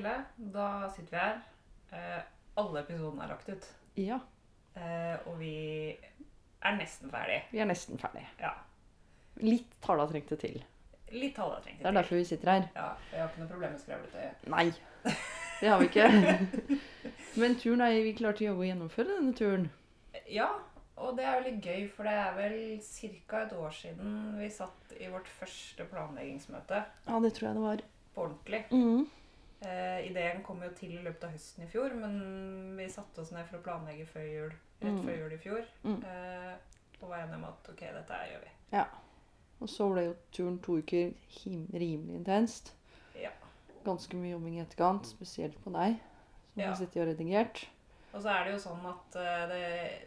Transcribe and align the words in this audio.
Silje, 0.00 0.24
da 0.52 0.88
sitter 0.90 1.10
vi 1.12 1.20
her. 1.20 1.40
Eh, 1.92 2.22
alle 2.60 2.80
episodene 2.80 3.24
er 3.24 3.34
lagt 3.34 3.48
ut. 3.52 3.66
Ja, 4.00 4.20
Eh, 4.76 5.16
og 5.26 5.34
vi 5.40 5.96
er 6.62 6.76
nesten 6.78 7.10
ferdig. 7.10 7.40
vi 7.50 7.58
er 7.58 7.66
nesten 7.66 7.98
ferdig. 7.98 8.22
Ja. 8.38 8.52
Litt 9.42 9.72
tala 9.82 10.04
trengte 10.06 10.36
til. 10.38 10.60
Litt 11.10 11.36
halvtrengt. 11.36 11.80
Det 11.82 11.86
er 11.90 11.96
derfor 11.96 12.14
vi 12.16 12.24
sitter 12.24 12.50
her. 12.52 12.68
Ja, 12.76 12.84
jeg 13.10 13.20
har 13.20 13.28
ikke 13.28 13.40
noe 13.42 13.48
problem 13.50 13.72
med 13.72 13.80
skravletøyet. 13.82 14.46
Nei, 14.46 14.72
det 15.60 15.68
har 15.68 15.80
vi 15.82 15.88
ikke. 15.90 16.78
Men 17.42 17.56
turen 17.58 17.80
er 17.82 17.98
vi 18.06 18.14
klarte 18.14 18.46
å 18.54 18.62
gjennomføre 18.62 19.10
denne 19.18 19.34
turen. 19.34 19.66
Ja, 20.30 20.46
og 20.96 21.16
det 21.18 21.26
er 21.26 21.40
jo 21.40 21.48
litt 21.50 21.64
gøy, 21.66 21.88
for 21.90 22.04
det 22.06 22.14
er 22.14 22.32
vel 22.38 22.56
ca. 23.26 23.42
et 23.42 23.52
år 23.58 23.70
siden 23.74 24.16
vi 24.38 24.48
satt 24.54 24.94
i 25.00 25.10
vårt 25.10 25.28
første 25.28 25.84
planleggingsmøte 25.90 26.84
Ja, 27.08 27.18
det 27.20 27.34
tror 27.34 27.48
jeg 27.50 27.58
det 27.58 27.66
var. 27.66 27.82
på 28.14 28.22
ordentlig. 28.28 28.64
Mm. 28.70 29.08
Eh, 29.62 30.06
ideen 30.10 30.42
kom 30.42 30.62
jo 30.64 30.70
til 30.72 30.94
i 30.96 31.02
løpet 31.04 31.24
av 31.24 31.30
høsten 31.34 31.64
i 31.66 31.68
fjor, 31.68 31.92
men 31.94 32.76
vi 32.78 32.86
satte 32.88 33.20
oss 33.20 33.30
ned 33.34 33.44
for 33.50 33.58
å 33.58 33.62
planlegge 33.66 34.06
før 34.08 34.24
jul, 34.24 34.54
rett 34.80 34.94
Mm. 34.94 35.04
før 35.04 35.18
jul 35.18 35.32
i 35.32 35.38
fjor. 35.38 35.64
Mm. 35.84 35.98
Eh, 36.04 36.54
og 37.02 37.08
var 37.10 37.18
enige 37.22 37.34
om 37.36 37.44
at 37.44 37.68
ok, 37.68 37.80
dette 37.80 38.12
her 38.12 38.30
gjør 38.32 38.40
vi. 38.46 38.50
Og 39.60 39.68
så 39.68 39.92
ble 39.92 40.04
jo 40.06 40.14
turen 40.32 40.58
to 40.64 40.78
uker 40.78 41.12
rimelig 41.44 42.14
intenst. 42.16 42.72
Ja. 43.20 43.28
Ganske 43.84 44.16
mye 44.16 44.30
jobbing 44.32 44.56
i 44.56 44.62
etterkant, 44.62 45.04
spesielt 45.06 45.58
på 45.64 45.70
deg, 45.72 45.98
som 46.54 46.62
Ja. 46.62 46.68
har 46.68 46.76
sittet 46.76 47.02
og 47.02 47.08
redigert. 47.08 47.66
Og 48.14 48.22
så 48.22 48.28
er 48.30 48.44
det 48.44 48.52
jo 48.54 48.58
sånn 48.70 48.86
at 48.86 49.16
eh, 49.16 49.46
det, 49.48 50.02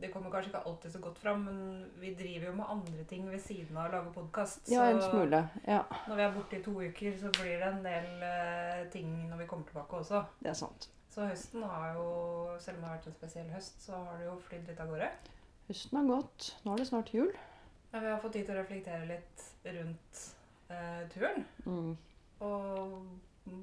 det 0.00 0.08
kommer 0.12 0.32
kanskje 0.32 0.50
ikke 0.50 0.62
alltid 0.70 0.92
så 0.92 1.00
godt 1.04 1.18
fram, 1.18 1.42
men 1.44 1.58
vi 2.00 2.14
driver 2.16 2.46
jo 2.46 2.54
med 2.56 2.70
andre 2.72 3.04
ting 3.08 3.26
ved 3.30 3.42
siden 3.44 3.76
av 3.76 3.90
å 3.90 3.92
lage 3.96 4.14
podkast. 4.14 4.70
Ja, 4.72 4.86
en 4.88 5.02
smule. 5.02 5.42
Ja, 5.66 5.82
når 6.08 6.16
vi 6.16 6.24
er 6.24 6.32
borte 6.36 6.56
i 6.56 6.62
to 6.64 6.74
uker, 6.80 7.18
så 7.20 7.32
blir 7.36 7.60
det 7.60 7.68
en 7.68 7.84
del 7.84 8.24
eh, 8.24 8.86
ting 8.94 9.12
når 9.28 9.42
vi 9.42 9.50
kommer 9.50 9.68
tilbake 9.68 10.00
også. 10.00 10.24
det 10.40 10.52
er 10.54 10.58
sant. 10.62 10.88
Så 11.10 11.26
høsten 11.26 11.66
har 11.66 11.94
jo, 11.98 12.08
selv 12.62 12.78
om 12.78 12.84
det 12.84 12.88
har 12.88 12.98
vært 12.98 13.08
en 13.10 13.18
spesiell 13.18 13.48
høst, 13.50 13.80
så 13.82 13.98
har 13.98 14.20
det 14.20 14.28
jo 14.28 14.36
flydd 14.46 14.68
litt 14.70 14.80
av 14.80 14.92
gårde. 14.92 15.08
Høsten 15.68 15.98
har 15.98 16.12
gått. 16.12 16.52
Nå 16.64 16.74
er 16.74 16.82
det 16.82 16.90
snart 16.90 17.14
jul. 17.14 17.32
Ja, 17.90 17.98
vi 17.98 18.12
har 18.12 18.20
fått 18.22 18.36
tid 18.38 18.46
til 18.46 18.54
å 18.54 18.60
reflektere 18.60 19.08
litt 19.08 19.48
rundt 19.66 20.20
eh, 20.70 21.02
turen. 21.10 21.44
Mm. 21.66 21.96
Og 22.46 22.94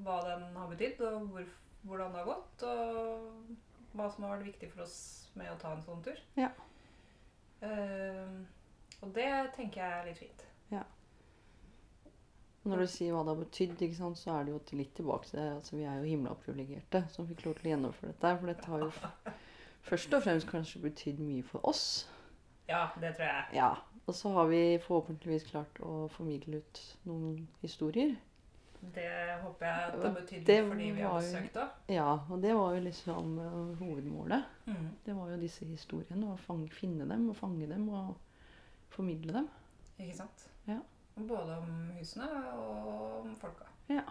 hva 0.04 0.18
den 0.28 0.44
har 0.60 0.68
betydd, 0.74 1.02
og 1.08 1.32
hvor, 1.32 1.48
hvordan 1.88 2.14
det 2.14 2.22
har 2.22 2.30
gått. 2.34 2.68
Og 2.68 3.56
hva 3.98 4.10
som 4.14 4.26
har 4.26 4.36
vært 4.38 4.52
viktig 4.52 4.70
for 4.74 4.86
oss 4.86 4.98
med 5.38 5.50
å 5.52 5.58
ta 5.62 5.74
en 5.74 5.84
sånn 5.86 6.04
tur. 6.06 6.20
Ja. 6.38 6.52
Uh, 7.62 8.46
og 9.02 9.12
det 9.16 9.30
tenker 9.56 9.82
jeg 9.82 10.00
er 10.00 10.08
litt 10.10 10.22
fint. 10.22 10.46
Ja. 10.74 10.84
Når 12.68 12.84
du 12.84 12.88
sier 12.92 13.16
hva 13.16 13.24
det 13.24 13.34
har 13.34 13.42
betydd, 13.42 13.84
sant, 13.96 14.20
så 14.20 14.34
er 14.36 14.46
det 14.46 14.54
jo 14.54 14.78
litt 14.80 14.94
tilbake 14.98 15.30
til 15.30 15.40
det. 15.40 15.48
Altså, 15.56 15.76
vi 15.78 15.86
er 15.88 16.02
jo 16.02 16.10
himla 16.10 16.36
privilegerte 16.44 17.04
som 17.14 17.28
fikk 17.30 17.46
lov 17.46 17.58
til 17.58 17.70
å 17.70 17.74
gjennomføre 17.76 18.14
dette. 18.14 18.34
For 18.42 18.52
dette 18.52 18.72
har 18.74 18.84
jo 18.84 19.36
først 19.90 20.18
og 20.18 20.24
fremst 20.26 20.50
kanskje 20.52 20.84
betydd 20.84 21.22
mye 21.24 21.46
for 21.48 21.70
oss. 21.70 21.86
Ja, 22.68 22.90
det 23.00 23.16
tror 23.16 23.30
jeg. 23.30 23.46
Ja, 23.56 23.76
Og 24.08 24.16
så 24.16 24.32
har 24.32 24.48
vi 24.48 24.80
forhåpentligvis 24.84 25.48
klart 25.50 25.80
å 25.84 26.08
formidle 26.12 26.62
ut 26.64 26.82
noen 27.08 27.48
historier. 27.64 28.14
Det 28.96 29.08
håper 29.42 29.66
jeg 29.68 29.88
at 29.88 29.94
det 29.98 30.04
har 30.08 30.14
betydd 30.16 30.52
for 30.70 30.76
de 30.80 30.92
vi 30.96 31.02
har 31.04 31.18
besøkt 31.20 31.58
òg. 31.62 31.70
Ja, 31.92 32.12
og 32.30 32.42
det 32.44 32.54
var 32.56 32.76
jo 32.76 32.84
liksom 32.86 33.34
eh, 33.44 33.80
hovedmålet. 33.82 34.44
Mm. 34.66 34.88
Det 35.06 35.16
var 35.18 35.32
jo 35.34 35.40
disse 35.42 35.66
historiene. 35.66 36.30
Å 36.34 36.38
fang, 36.40 36.64
finne 36.72 37.08
dem 37.10 37.26
og 37.30 37.36
fange 37.40 37.68
dem 37.70 37.90
og 37.90 38.16
formidle 38.94 39.34
dem. 39.42 39.50
Ikke 40.00 40.16
sant? 40.22 40.48
Ja. 40.70 40.80
Både 41.18 41.58
om 41.58 41.92
husene 41.98 42.28
og 42.54 43.22
om 43.24 43.36
folka. 43.42 43.66
Ja. 43.90 44.04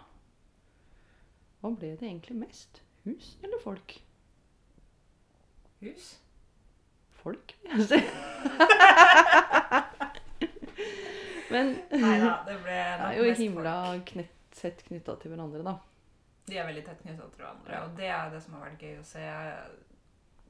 Hva 1.61 1.71
ble 1.73 1.93
det 1.97 2.05
egentlig 2.09 2.37
mest? 2.37 2.81
Hus 3.05 3.37
eller 3.43 3.59
folk? 3.63 3.95
Hus? 5.81 6.17
Folk, 7.21 7.55
vil 7.63 7.71
jeg 7.81 7.87
si. 7.89 7.99
Men 11.51 11.69
Nei 11.91 12.17
da, 12.21 12.33
det 12.47 12.57
ble 12.63 12.75
det 12.75 13.05
er 13.07 13.13
jo 13.21 13.33
himla 13.39 13.73
folk. 13.85 14.09
knett, 14.11 14.33
sett 14.57 14.83
knytta 14.87 15.17
til 15.21 15.33
hverandre, 15.33 15.63
da. 15.65 15.77
De 16.47 16.57
er 16.57 16.67
veldig 16.69 16.85
tett 16.87 17.03
knytta 17.03 17.27
til 17.31 17.43
hverandre, 17.43 17.83
og 17.83 17.97
det 17.99 18.09
er 18.13 18.31
det 18.31 18.41
som 18.43 18.55
har 18.55 18.69
vært 18.69 18.83
gøy 18.85 18.99
å 19.01 19.07
se. 19.07 19.23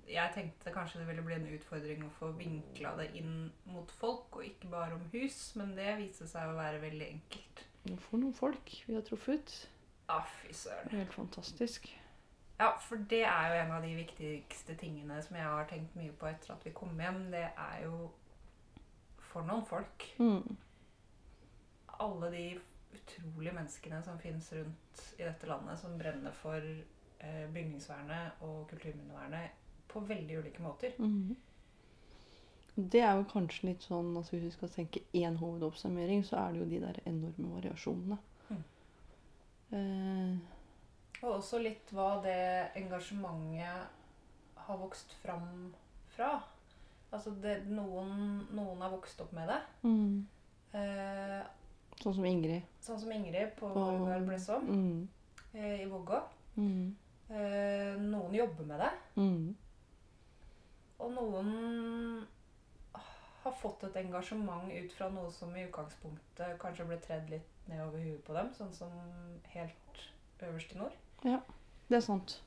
Jeg 0.07 0.34
tenkte 0.35 0.72
kanskje 0.72 1.01
det 1.01 1.07
ville 1.09 1.23
bli 1.25 1.35
en 1.35 1.47
utfordring 1.57 2.03
å 2.06 2.12
få 2.19 2.29
vinkla 2.38 2.94
det 3.00 3.09
inn 3.19 3.50
mot 3.67 3.91
folk, 4.00 4.40
og 4.40 4.46
ikke 4.46 4.69
bare 4.72 4.96
om 4.96 5.07
hus, 5.16 5.40
men 5.59 5.73
det 5.78 5.97
viste 6.00 6.29
seg 6.29 6.51
å 6.51 6.59
være 6.59 6.84
veldig 6.84 7.09
enkelt. 7.09 7.63
For 8.07 8.19
noen 8.19 8.35
folk 8.35 8.72
vi 8.88 8.96
har 8.96 9.03
truffet. 9.07 9.56
Ah, 10.12 10.28
fy 10.41 10.53
søren. 10.56 10.91
Helt 10.96 11.16
fantastisk. 11.16 11.90
Ja, 12.59 12.72
for 12.81 13.01
det 13.09 13.23
er 13.28 13.51
jo 13.51 13.57
en 13.62 13.72
av 13.75 13.84
de 13.85 13.91
viktigste 13.96 14.73
tingene 14.79 15.19
som 15.22 15.35
jeg 15.38 15.46
har 15.46 15.67
tenkt 15.69 15.97
mye 15.97 16.13
på 16.17 16.29
etter 16.29 16.56
at 16.56 16.63
vi 16.66 16.73
kom 16.73 16.96
hjem. 17.00 17.28
Det 17.34 17.44
er 17.51 17.84
jo 17.84 18.07
for 19.29 19.46
noen 19.46 19.66
folk. 19.67 20.07
Mm. 20.17 20.57
Alle 22.01 22.31
de 22.34 22.46
utrolige 22.94 23.53
menneskene 23.53 24.03
som 24.03 24.20
finnes 24.20 24.52
rundt 24.53 25.02
i 25.18 25.24
dette 25.24 25.48
landet, 25.50 25.80
som 25.80 25.98
brenner 26.00 26.31
for 26.31 26.62
eh, 26.62 27.44
bygningsvernet 27.53 28.42
og 28.48 28.68
kulturminnevernet 28.70 29.50
på 29.88 30.00
veldig 30.08 30.40
ulike 30.40 30.62
måter. 30.64 30.96
Mhm. 31.00 31.36
Det 32.78 33.00
er 33.02 33.16
jo 33.18 33.24
kanskje 33.31 33.72
litt 33.72 33.81
sånn 33.81 34.12
altså 34.20 34.36
Hvis 34.36 34.44
vi 34.44 34.50
skal 34.53 34.70
tenke 34.70 35.00
én 35.18 35.38
hovedoppsummering, 35.40 36.22
så 36.24 36.36
er 36.38 36.52
det 36.53 36.59
jo 36.59 36.68
de 36.70 36.81
der 36.84 37.00
enorme 37.09 37.47
variasjonene. 37.56 38.18
Mm. 38.52 38.64
Eh, 39.72 41.24
Og 41.24 41.31
også 41.40 41.58
litt 41.64 41.90
hva 41.92 42.22
det 42.22 42.38
engasjementet 42.78 44.62
har 44.68 44.78
vokst 44.78 45.16
fram 45.24 45.74
fra. 46.14 46.44
Altså 47.09 47.31
det, 47.42 47.64
noen, 47.66 48.44
noen 48.53 48.81
har 48.86 48.94
vokst 48.94 49.22
opp 49.26 49.34
med 49.34 49.50
det. 49.50 49.62
mm. 49.81 50.28
Eh, 50.78 51.42
Sånn 52.03 52.13
som 52.13 52.25
Ingrid. 52.25 52.62
sånn 52.81 53.00
som 53.02 53.12
Ingrid 53.12 53.56
på 53.59 53.69
Borgard 53.74 54.25
Blessom 54.28 54.68
Mm. 54.69 55.08
eh, 55.53 55.81
i 55.81 55.85
Vågå. 55.90 56.22
Mm. 56.58 56.96
Eh, 57.30 57.96
noen 58.00 58.34
jobber 58.34 58.66
med 58.66 58.80
det. 58.80 58.91
Mm. 59.18 59.56
Og 61.00 61.12
noen 61.13 62.28
har 63.44 63.52
fått 63.62 63.84
et 63.84 63.96
engasjement 64.06 64.72
ut 64.74 64.91
fra 64.94 65.09
noe 65.09 65.31
som 65.31 65.56
i 65.56 65.66
utgangspunktet 65.68 66.58
kanskje 66.59 66.85
ble 66.88 66.97
tredd 66.97 67.30
litt 67.30 67.68
nedover 67.69 68.00
huet 68.03 68.24
på 68.25 68.34
dem, 68.34 68.50
sånn 68.58 68.74
som 68.74 68.90
helt 69.53 70.02
øverst 70.41 70.74
i 70.75 70.78
nord. 70.79 70.96
Det 71.90 71.96
er 71.97 72.02
sant. 72.02 72.41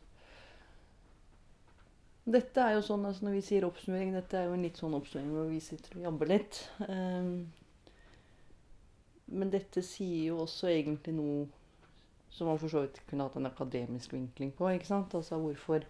Dette 2.31 2.61
er 2.63 2.75
jo 2.77 2.83
sånn, 2.85 3.07
altså 3.09 3.25
Når 3.27 3.33
vi 3.39 3.41
sier 3.47 3.65
oppsummering, 3.67 4.13
dette 4.15 4.35
er 4.39 4.45
jo 4.47 4.53
en 4.55 4.63
litt 4.63 4.77
sånn 4.81 4.95
oppsummering 4.95 5.33
hvor 5.35 5.49
vi 5.51 5.61
sitter 5.65 5.97
og 5.99 6.03
jabber 6.05 6.27
litt. 6.31 6.59
Ehm, 6.87 7.33
men 9.31 9.51
dette 9.53 9.83
sier 9.87 10.31
jo 10.31 10.43
også 10.45 10.71
egentlig 10.73 11.15
noe 11.17 11.47
som 12.31 12.47
man 12.47 12.59
for 12.59 12.71
så 12.71 12.85
vidt 12.85 13.01
kunne 13.11 13.27
hatt 13.27 13.39
en 13.39 13.49
akademisk 13.51 14.13
vinkling 14.15 14.53
på. 14.57 14.69
ikke 14.71 14.87
sant? 14.87 15.15
Altså 15.15 15.39
hvorfor, 15.43 15.87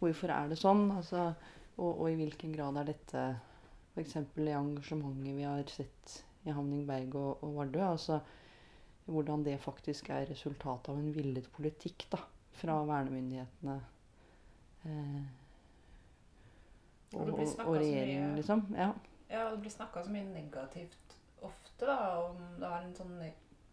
hvorfor 0.00 0.32
er 0.32 0.52
det 0.52 0.60
sånn? 0.60 0.86
Altså, 0.96 1.32
og, 1.76 1.90
og 1.90 2.06
i 2.10 2.16
hvilken 2.18 2.54
grad 2.56 2.80
er 2.80 2.88
dette 2.92 3.24
f.eks. 3.94 4.16
i 4.16 4.54
engasjementet 4.54 5.36
vi 5.36 5.44
har 5.46 5.68
sett 5.70 6.16
i 6.44 6.54
Hamningberg 6.54 7.14
og, 7.20 7.44
og 7.44 7.60
Vardø? 7.60 7.84
altså 7.92 8.20
Hvordan 9.04 9.44
det 9.44 9.58
faktisk 9.60 10.08
er 10.08 10.24
resultatet 10.30 10.88
av 10.88 10.96
en 10.96 11.12
villet 11.12 11.48
politikk 11.52 12.06
da, 12.14 12.22
fra 12.56 12.78
vernemyndighetene 12.88 13.74
eh, 14.88 15.24
Og 17.14 17.28
og, 17.28 17.42
og, 17.66 17.74
regjeringen, 17.76 18.32
liksom. 18.38 18.64
Ja. 18.72 18.94
Ja, 19.28 19.50
det 19.50 19.60
blir 19.60 19.70
snakka 19.70 20.06
så 20.06 20.12
mye 20.14 20.24
negativt 20.32 21.03
ofte, 21.44 21.86
da, 21.86 21.98
om 22.28 22.40
det 22.60 22.68
har 22.70 22.82
en 22.86 22.94
sånn 22.96 23.14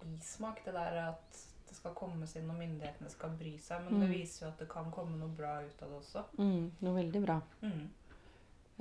bismak, 0.01 0.62
det 0.65 0.73
der 0.75 0.97
at 1.09 1.41
det 1.69 1.75
skal 1.77 1.94
kommes 1.95 2.33
inn 2.35 2.50
og 2.51 2.57
myndighetene 2.59 3.09
skal 3.13 3.29
bry 3.39 3.53
seg. 3.62 3.83
Men 3.85 4.01
det 4.01 4.09
Mm. 4.09 4.15
viser 4.18 4.45
jo 4.45 4.51
at 4.51 4.59
det 4.59 4.69
kan 4.69 4.91
komme 4.91 5.18
noe 5.18 5.29
bra 5.38 5.62
ut 5.63 5.81
av 5.83 5.89
det 5.89 5.97
også. 6.01 6.23
Mm, 6.38 6.71
noe 6.81 6.95
veldig 6.95 7.21
bra. 7.25 7.39
Mm. 7.62 7.89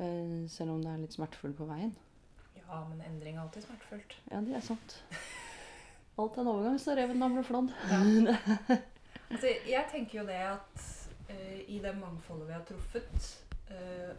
Uh, 0.00 0.48
selv 0.48 0.70
om 0.72 0.82
det 0.82 0.90
er 0.90 1.02
litt 1.02 1.12
smertefullt 1.12 1.56
på 1.58 1.66
veien. 1.68 1.92
Ja, 2.56 2.84
men 2.88 3.00
endring 3.02 3.36
er 3.36 3.42
alltid 3.42 3.62
smertefullt. 3.66 4.16
Ja, 4.30 4.40
det 4.40 4.54
er 4.56 4.60
sant. 4.64 4.96
Alt 6.18 6.36
er 6.36 6.40
en 6.40 6.48
overgang, 6.48 6.78
så 6.80 6.96
reven 6.96 7.18
ble 7.34 7.44
flådd. 7.44 7.72
Altså, 9.30 9.46
jeg 9.66 9.84
tenker 9.92 10.18
jo 10.20 10.26
det 10.26 10.40
at 10.42 10.80
uh, 11.30 11.58
i 11.70 11.78
det 11.78 11.92
mangfoldet 12.00 12.48
vi 12.48 12.52
har 12.52 12.64
truffet, 12.66 13.28
uh, 13.70 14.14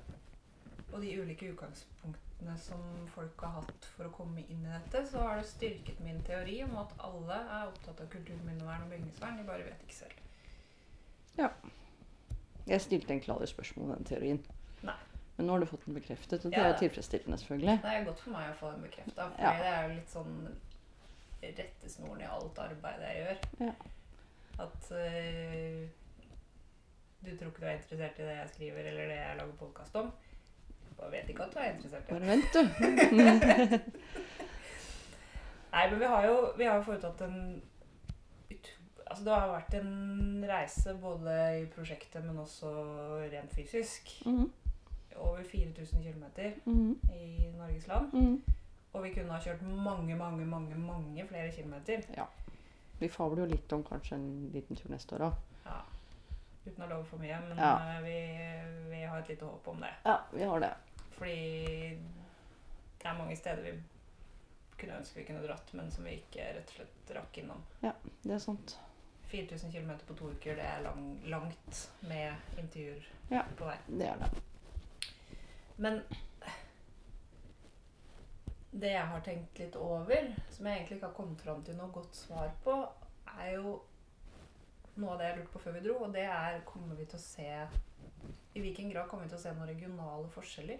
og 0.93 1.01
de 1.03 1.09
ulike 1.19 1.49
utgangspunktene 1.51 2.30
som 2.57 2.81
folk 3.13 3.41
har 3.45 3.51
hatt 3.59 3.85
for 3.95 4.07
å 4.07 4.13
komme 4.15 4.41
inn 4.49 4.63
i 4.65 4.71
dette, 4.71 5.03
så 5.07 5.21
har 5.25 5.37
det 5.41 5.45
styrket 5.49 5.99
min 6.05 6.21
teori 6.25 6.63
om 6.65 6.73
at 6.81 6.93
alle 7.05 7.37
er 7.37 7.67
opptatt 7.69 8.01
av 8.01 8.09
kulturminnevern 8.13 8.83
og 8.87 8.89
bygningsvern. 8.95 9.37
De 9.37 9.43
bare 9.47 9.63
vet 9.67 9.83
ikke 9.85 9.99
selv. 9.99 10.17
Ja. 11.37 11.49
Jeg 12.67 12.81
stilte 12.81 13.13
egentlig 13.13 13.33
aldri 13.35 13.47
spørsmål 13.51 13.85
om 13.89 13.95
den 13.95 14.09
teorien. 14.09 14.41
Nei. 14.85 14.97
Men 15.37 15.47
nå 15.47 15.53
har 15.55 15.59
du 15.63 15.69
fått 15.69 15.85
den 15.85 15.95
bekreftet, 15.97 16.45
og 16.45 16.51
det 16.51 16.59
Ja, 16.59 16.67
er 16.73 16.77
tilfredsstillende, 16.81 17.37
selvfølgelig. 17.41 17.77
Det 17.83 17.93
er 17.95 18.03
godt 18.05 18.19
for 18.25 18.31
meg 18.35 18.49
å 18.51 18.57
få 18.59 18.71
den 18.75 18.81
bekrefta, 18.87 19.29
for 19.31 19.41
Ja. 19.41 19.53
det 19.57 19.71
er 19.71 19.87
jo 19.87 19.95
litt 19.95 20.09
sånn 20.09 20.35
rettesnoren 21.41 22.21
i 22.21 22.27
alt 22.29 22.59
arbeidet 22.61 23.07
jeg 23.07 23.23
gjør. 23.25 23.39
Ja. 23.65 23.73
At 24.65 24.91
øh, 24.91 25.87
du 27.25 27.31
tror 27.37 27.49
ikke 27.49 27.61
du 27.61 27.65
er 27.65 27.77
interessert 27.79 28.19
i 28.19 28.27
det 28.27 28.35
jeg 28.37 28.49
skriver, 28.53 28.89
eller 28.91 29.07
det 29.13 29.17
jeg 29.21 29.37
lager 29.39 29.57
podkast 29.61 29.95
om. 29.95 30.11
Jeg 31.01 31.11
vet 31.11 31.29
ikke 31.29 31.43
at 31.43 31.53
du 31.53 31.59
er 31.59 31.71
interessert. 31.73 32.07
Bare 32.09 32.27
vent, 32.27 32.53
du. 32.53 32.61
Nei, 35.71 35.83
men 35.89 35.99
vi 35.99 36.05
har 36.05 36.25
jo, 36.27 36.35
vi 36.57 36.65
har 36.67 36.75
jo 36.79 36.83
foretatt 36.87 37.21
en 37.27 37.37
Altså 39.11 39.25
det 39.25 39.33
har 39.35 39.49
vært 39.51 39.73
en 39.75 40.43
reise 40.47 40.93
både 41.01 41.31
i 41.59 41.65
prosjektet, 41.73 42.23
men 42.23 42.37
også 42.39 42.69
rent 43.33 43.51
fysisk. 43.51 44.07
Mhm, 44.25 44.45
Over 45.19 45.43
4000 45.43 46.03
km 46.05 46.23
mhm, 46.65 46.93
i 47.11 47.51
Norges 47.57 47.87
land. 47.87 48.13
mhm. 48.13 48.37
Og 48.93 49.03
vi 49.03 49.09
kunne 49.13 49.31
ha 49.31 49.39
kjørt 49.39 49.61
mange, 49.63 50.15
mange, 50.15 50.45
mange 50.45 50.75
mange 50.79 51.27
flere 51.27 51.51
kilometer. 51.51 52.01
Vi 52.99 53.07
fabler 53.07 53.43
jo 53.43 53.49
litt 53.51 53.73
om 53.73 53.83
kanskje 53.83 54.15
en 54.15 54.49
liten 54.53 54.75
tur 54.75 54.91
neste 54.91 55.15
år 55.15 55.27
òg. 55.27 55.33
Ja. 55.65 55.77
Uten 56.65 56.83
å 56.85 56.89
love 56.89 57.05
for 57.09 57.17
mye, 57.17 57.39
men 57.49 57.57
Ja. 57.57 57.71
eh, 57.97 58.01
vi, 58.03 58.17
vi 58.91 59.01
har 59.03 59.17
et 59.19 59.29
lite 59.29 59.45
håp 59.45 59.67
om 59.67 59.79
det. 59.81 59.89
Ja, 60.05 60.17
vi 60.31 60.43
har 60.43 60.59
det. 60.59 60.73
Fordi 61.21 61.97
det 63.01 63.05
er 63.05 63.17
mange 63.17 63.35
steder 63.37 63.61
vi 63.61 63.73
kunne 64.81 64.95
ønske 64.97 65.19
vi 65.19 65.25
kunne 65.27 65.43
dratt, 65.45 65.69
men 65.77 65.91
som 65.93 66.07
vi 66.07 66.15
ikke 66.17 66.47
rett 66.55 66.71
og 66.71 66.79
slett 66.79 67.11
rakk 67.13 67.37
innom. 67.37 67.61
Ja, 67.85 67.91
Det 68.23 68.33
er 68.33 68.41
sant. 68.41 68.73
4000 69.29 69.71
km 69.71 69.91
på 70.07 70.15
to 70.17 70.31
uker, 70.33 70.55
det 70.57 70.65
er 70.65 70.81
lang, 70.81 71.03
langt 71.29 71.83
med 72.09 72.57
intervjuer 72.57 73.05
Ja. 73.31 73.43
på 73.57 73.65
vei. 73.69 73.77
Det 73.87 74.07
er 74.09 74.17
det. 74.23 74.31
Men 75.77 76.01
det 78.71 78.91
jeg 78.95 79.07
har 79.07 79.21
tenkt 79.25 79.59
litt 79.59 79.75
over, 79.75 80.33
som 80.49 80.65
jeg 80.67 80.75
egentlig 80.79 80.97
ikke 80.97 81.07
har 81.11 81.15
kommet 81.15 81.41
fram 81.45 81.63
til 81.63 81.75
noe 81.77 81.91
godt 81.95 82.15
svar 82.15 82.51
på, 82.65 82.75
er 83.37 83.53
jo 83.59 83.77
noe 84.95 85.13
av 85.13 85.19
det 85.21 85.27
jeg 85.29 85.37
lurte 85.37 85.53
på 85.53 85.59
før 85.63 85.77
vi 85.77 85.85
dro, 85.87 85.95
og 86.05 86.13
det 86.13 86.25
er 86.27 86.61
kommer 86.67 86.95
vi 86.95 87.05
til 87.05 87.19
å 87.19 87.23
se 87.23 87.47
I 88.55 88.59
hvilken 88.59 88.89
grad 88.91 89.07
kommer 89.09 89.23
vi 89.25 89.29
til 89.29 89.37
å 89.39 89.41
se 89.45 89.53
noen 89.55 89.69
regionale 89.69 90.27
forskjeller? 90.33 90.79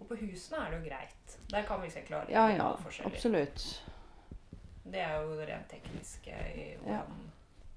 Og 0.00 0.06
på 0.08 0.14
husene 0.20 0.56
er 0.64 0.70
det 0.70 0.78
jo 0.78 0.84
greit. 0.88 1.38
Der 1.50 1.62
kan 1.66 1.82
vi 1.82 1.90
se 1.90 2.00
klare 2.06 2.30
Ja, 2.30 2.46
ja. 2.54 2.68
Absolutt. 3.04 3.64
Det 4.84 5.00
er 5.00 5.16
jo 5.20 5.34
det 5.36 5.48
rent 5.48 5.68
tekniske 5.70 6.32
i 6.56 6.68
hvordan, 6.82 7.18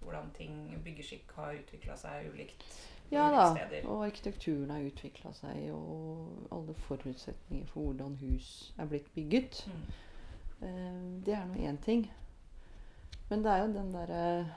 hvordan 0.01 0.29
ting 0.37 0.81
byggeskikk 0.85 1.31
har 1.35 1.53
utvikla 1.59 1.97
seg 1.99 2.29
ulikt 2.33 2.63
Ja 3.11 3.25
da. 3.33 3.49
steder. 3.55 3.87
Og 3.91 4.05
arkitekturen 4.05 4.69
har 4.71 4.85
utvikla 4.87 5.33
seg, 5.35 5.65
og 5.75 6.47
alle 6.55 6.73
forutsetninger 6.87 7.67
for 7.67 7.81
hvordan 7.89 8.15
hus 8.21 8.73
er 8.79 8.85
blitt 8.87 9.09
bygget. 9.15 9.65
Mm. 9.67 9.81
Eh, 10.67 11.25
Det 11.25 11.33
er 11.35 11.45
nå 11.45 11.53
én 11.67 11.81
ting. 11.83 12.05
Men 13.29 13.43
det 13.43 13.51
er 13.51 13.57
jo 13.65 13.73
den 13.73 13.91
derre 13.93 14.47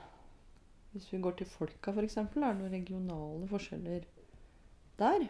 Hvis 0.93 1.11
vi 1.13 1.17
går 1.21 1.31
til 1.31 1.45
folka, 1.47 1.91
f.eks., 1.91 2.17
er 2.17 2.23
det 2.23 2.35
noen 2.41 2.71
regionale 2.71 3.47
forskjeller 3.47 4.03
der. 4.99 5.27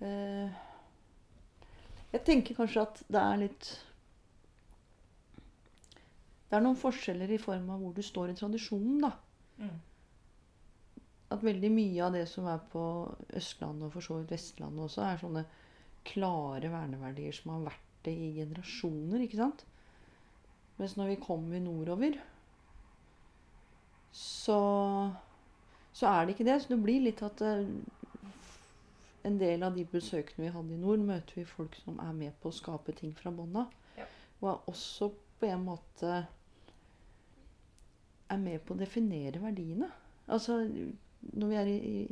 Eh, 0.00 0.50
Jeg 2.12 2.24
tenker 2.24 2.54
kanskje 2.56 2.82
at 2.86 3.00
det 3.10 3.20
er 3.20 3.40
litt 3.42 3.68
Det 6.48 6.56
er 6.56 6.62
noen 6.64 6.78
forskjeller 6.80 7.32
i 7.34 7.40
form 7.42 7.66
av 7.74 7.82
hvor 7.82 7.92
du 7.96 8.00
står 8.06 8.30
i 8.32 8.36
tradisjonen, 8.38 9.02
da. 9.04 9.10
Mm. 9.58 9.74
at 11.34 11.42
veldig 11.44 11.68
mye 11.74 12.04
av 12.06 12.14
det 12.14 12.22
som 12.30 12.46
er 12.48 12.60
på 12.72 12.82
Østlandet 13.36 13.88
og 13.88 13.92
for 13.92 14.06
så 14.06 14.20
vidt 14.20 14.30
Vestlandet 14.32 14.84
også, 14.86 15.02
er 15.02 15.18
sånne 15.20 15.42
klare 16.08 16.70
verneverdier 16.72 17.34
som 17.36 17.50
har 17.52 17.66
vært 17.66 17.88
det 18.06 18.14
i 18.14 18.30
generasjoner, 18.38 19.26
ikke 19.26 19.40
sant? 19.42 19.64
Mens 20.78 20.94
når 20.96 21.10
vi 21.10 21.18
kommer 21.20 21.60
nordover, 21.60 22.16
så, 24.14 24.58
så 25.92 26.06
er 26.14 26.24
det 26.24 26.36
ikke 26.36 26.46
det. 26.48 26.56
Så 26.62 26.72
det 26.72 26.80
blir 26.86 27.02
litt 27.04 27.20
at 27.26 27.42
eh, 27.44 27.66
en 29.26 29.38
del 29.40 29.62
av 29.66 29.76
de 29.76 29.84
besøkene 29.88 30.46
vi 30.46 30.54
hadde 30.54 30.74
i 30.74 30.80
nord, 30.80 31.02
møter 31.04 31.40
vi 31.40 31.46
folk 31.48 31.76
som 31.82 31.98
er 32.02 32.12
med 32.16 32.36
på 32.42 32.50
å 32.50 32.58
skape 32.58 32.94
ting 32.96 33.14
fra 33.18 33.32
bånn 33.34 33.56
av. 33.64 33.72
Ja. 33.98 34.06
Og 34.40 34.50
er 34.52 34.68
også 34.72 35.10
på 35.38 35.48
en 35.48 35.64
måte 35.66 36.12
er 38.28 38.42
med 38.42 38.60
på 38.66 38.74
å 38.74 38.78
definere 38.78 39.40
verdiene. 39.42 39.88
Altså, 40.28 40.60
når 41.32 41.50
vi 41.50 41.58
er 41.58 41.72
i, 41.72 42.04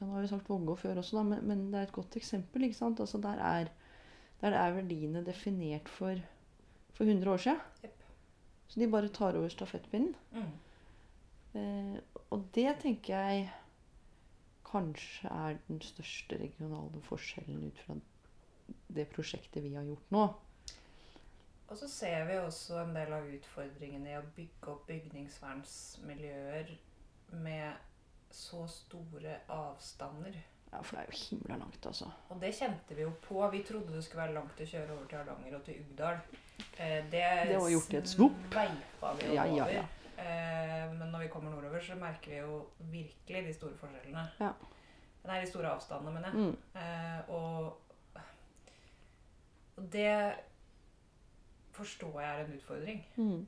ja, 0.00 0.06
Nå 0.06 0.16
har 0.16 0.24
vi 0.24 0.32
sagt 0.32 0.48
Vågå 0.50 0.74
før 0.80 0.98
også, 0.98 1.20
da, 1.20 1.22
men, 1.22 1.44
men 1.46 1.60
det 1.70 1.78
er 1.78 1.86
et 1.86 1.94
godt 1.94 2.16
eksempel. 2.18 2.64
ikke 2.66 2.80
sant? 2.80 3.00
Altså, 3.00 3.20
der, 3.22 3.38
er, 3.38 3.68
der 4.40 4.56
er 4.58 4.74
verdiene 4.74 5.22
definert 5.22 5.86
for, 5.88 6.18
for 6.96 7.06
100 7.06 7.30
år 7.30 7.42
siden. 7.44 7.60
Yep. 7.84 8.02
Så 8.72 8.80
de 8.80 8.88
bare 8.90 9.12
tar 9.14 9.38
over 9.38 9.52
stafettpinnen. 9.52 10.16
Mm. 10.32 10.50
Eh, 11.60 11.98
og 12.32 12.48
det 12.56 12.70
tenker 12.82 13.14
jeg 13.14 13.46
kanskje 14.72 15.28
er 15.30 15.60
den 15.68 15.80
største 15.84 16.38
regionale 16.40 17.02
forskjellen 17.08 17.68
ut 17.68 17.84
fra 17.86 17.98
det 18.92 19.06
prosjektet 19.12 19.62
vi 19.64 19.74
har 19.76 19.86
gjort 19.86 20.10
nå. 20.14 20.24
Og 21.72 21.78
så 21.78 21.88
ser 21.88 22.26
vi 22.28 22.36
også 22.36 22.82
en 22.82 22.94
del 22.96 23.12
av 23.16 23.28
utfordringene 23.32 24.10
i 24.12 24.18
å 24.18 24.24
bygge 24.36 24.72
opp 24.74 24.82
bygningsvernsmiljøer 24.90 26.74
med 27.40 28.32
så 28.32 28.66
store 28.68 29.38
avstander. 29.52 30.36
Ja, 30.72 30.80
For 30.80 30.96
det 30.96 31.02
er 31.02 31.08
jo 31.08 31.18
himla 31.20 31.56
langt, 31.60 31.86
altså. 31.86 32.10
Og 32.32 32.38
det 32.40 32.54
kjente 32.56 32.96
vi 32.96 33.04
jo 33.04 33.12
på. 33.24 33.40
Vi 33.52 33.62
trodde 33.68 33.92
det 33.92 34.04
skulle 34.04 34.26
være 34.26 34.36
langt 34.38 34.60
å 34.60 34.68
kjøre 34.68 34.94
over 34.94 35.08
til 35.08 35.18
Hardanger 35.20 35.56
og 35.58 35.64
til 35.66 35.80
Ugdal. 35.82 36.20
Eh, 36.78 37.00
det 37.12 37.24
Det 37.48 37.58
var 37.60 37.72
gjort 37.74 37.92
i 37.92 37.96
et 37.96 38.08
svopp. 38.08 38.56
Ja, 39.32 39.44
ja, 39.44 39.66
ja. 39.68 39.84
Eh, 40.18 40.92
men 40.92 41.08
når 41.08 41.24
vi 41.24 41.30
kommer 41.32 41.50
nordover, 41.50 41.80
så 41.80 41.96
merker 41.98 42.30
vi 42.30 42.38
jo 42.40 42.60
virkelig 42.92 43.44
de 43.46 43.54
store 43.56 43.78
forskjellene. 43.80 44.24
Ja. 44.40 44.52
Nei, 45.22 45.40
de 45.40 45.50
store 45.50 45.70
avstandene, 45.70 46.14
mener 46.14 46.28
jeg. 46.28 46.38
Mm. 46.38 46.56
Eh, 46.82 47.30
og, 47.30 47.78
og 49.76 49.92
det 49.92 50.14
forstår 51.72 52.20
jeg 52.20 52.30
er 52.30 52.44
en 52.44 52.56
utfordring. 52.56 53.04
Mm. 53.16 53.46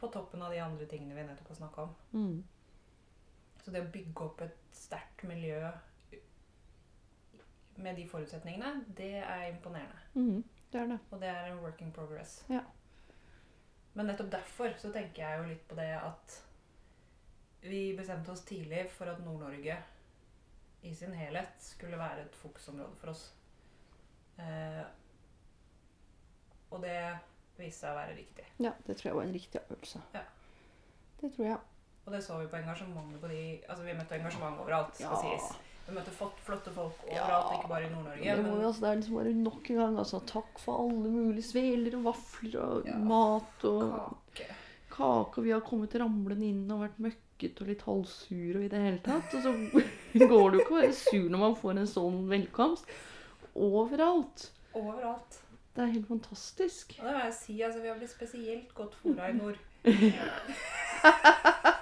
På 0.00 0.10
toppen 0.12 0.42
av 0.42 0.52
de 0.52 0.62
andre 0.62 0.86
tingene 0.90 1.16
vi 1.16 1.26
nettopp 1.26 1.50
har 1.52 1.60
snakka 1.60 1.88
om. 1.88 1.96
Mm. 2.12 2.44
Så 3.64 3.72
det 3.72 3.82
å 3.82 3.90
bygge 3.92 4.24
opp 4.24 4.42
et 4.44 4.56
sterkt 4.76 5.24
miljø 5.28 5.60
med 7.76 7.96
de 7.98 8.06
forutsetningene, 8.08 8.84
det 8.96 9.16
er 9.18 9.48
imponerende. 9.48 10.00
Mm. 10.14 10.44
Det 10.72 10.80
er 10.80 10.90
det. 10.90 10.98
Og 11.10 11.20
det 11.20 11.28
er 11.28 11.50
en 11.50 11.62
work 11.62 11.80
in 11.82 11.92
progress. 11.92 12.44
Ja. 12.50 12.60
Men 13.94 14.06
nettopp 14.10 14.30
derfor 14.32 14.74
så 14.80 14.90
tenker 14.94 15.22
jeg 15.22 15.38
jo 15.40 15.48
litt 15.52 15.66
på 15.70 15.76
det 15.78 15.90
at 15.96 16.40
vi 17.64 17.82
bestemte 17.96 18.32
oss 18.34 18.42
tidlig 18.44 18.82
for 18.92 19.08
at 19.08 19.20
Nord-Norge 19.24 19.76
i 20.84 20.90
sin 20.94 21.14
helhet 21.16 21.54
skulle 21.64 21.96
være 21.98 22.26
et 22.26 22.34
fokusområde 22.36 22.96
for 23.00 23.12
oss. 23.14 23.22
Eh, 24.42 24.82
og 26.74 26.82
det 26.82 26.96
viste 27.56 27.84
seg 27.86 27.94
å 27.94 28.00
være 28.00 28.16
riktig. 28.18 28.44
Ja, 28.60 28.72
det 28.86 28.96
tror 28.98 29.08
jeg 29.12 29.16
var 29.20 29.28
en 29.28 29.36
riktig 29.38 29.60
avgjørelse. 29.62 30.02
Ja. 30.16 30.24
Det 31.20 31.30
tror 31.36 31.46
jeg. 31.48 31.60
Og 32.04 32.12
det 32.12 32.20
så 32.26 32.36
vi 32.42 32.50
på 32.52 32.58
engasjementet 32.58 33.20
på 33.22 33.28
de 33.30 33.40
Altså 33.70 33.84
vi 33.86 33.94
møtte 33.96 34.18
engasjement 34.18 34.58
overalt, 34.60 34.94
skal 34.98 35.14
Ja. 35.14 35.20
sies. 35.22 35.73
Vi 35.86 35.92
møter 35.94 36.12
flotte 36.16 36.70
folk 36.72 36.94
Ja. 37.12 37.22
overalt, 37.24 37.52
ikke 37.58 37.68
bare 37.68 37.84
i 37.84 37.90
Nord-Norge. 37.92 38.24
Det, 38.36 38.42
men- 38.44 38.64
altså, 38.64 38.80
det 38.80 38.88
er 38.90 38.94
liksom 39.00 39.14
bare 39.16 39.32
nok 39.34 39.70
en 39.70 39.76
gang 39.76 39.98
altså, 39.98 40.20
takk 40.26 40.58
for 40.58 40.72
alle 40.84 41.10
mulige 41.10 41.42
sveler 41.44 41.96
og 41.98 42.04
vafler 42.04 42.60
og 42.60 42.86
Ja. 42.86 42.96
mat 42.98 43.64
og 43.64 44.16
Kake. 44.34 44.46
kake. 44.90 45.38
Og 45.38 45.44
vi 45.44 45.50
har 45.50 45.60
kommet 45.60 45.94
ramlende 46.00 46.46
inn 46.48 46.70
og 46.70 46.80
vært 46.88 46.98
møkket 47.00 47.60
og 47.60 47.66
litt 47.68 47.82
halvsure 47.82 48.56
og 48.56 48.64
i 48.64 48.68
det 48.68 48.80
hele 48.80 48.98
tatt. 49.04 49.34
Og 49.34 49.42
så 49.42 49.52
går 50.30 50.50
det 50.50 50.58
jo 50.58 50.64
ikke 50.64 50.74
å 50.74 50.80
være 50.82 50.92
sur 50.94 51.28
når 51.28 51.38
man 51.38 51.54
får 51.56 51.70
en 51.78 51.86
sånn 51.86 52.28
velkomst. 52.28 52.84
Overalt. 53.54 54.50
Overalt. 54.74 55.40
Det 55.74 55.82
er 55.82 55.92
helt 55.92 56.06
fantastisk. 56.08 56.96
Og 57.00 57.04
det 57.04 57.12
må 57.14 57.24
jeg 57.24 57.34
si, 57.34 57.60
altså 57.62 57.80
vi 57.82 57.88
har 57.88 57.96
blitt 57.98 58.10
spesielt 58.10 58.74
godt 58.74 58.94
fora 59.02 59.28
i 59.28 59.32
nord. 59.32 59.58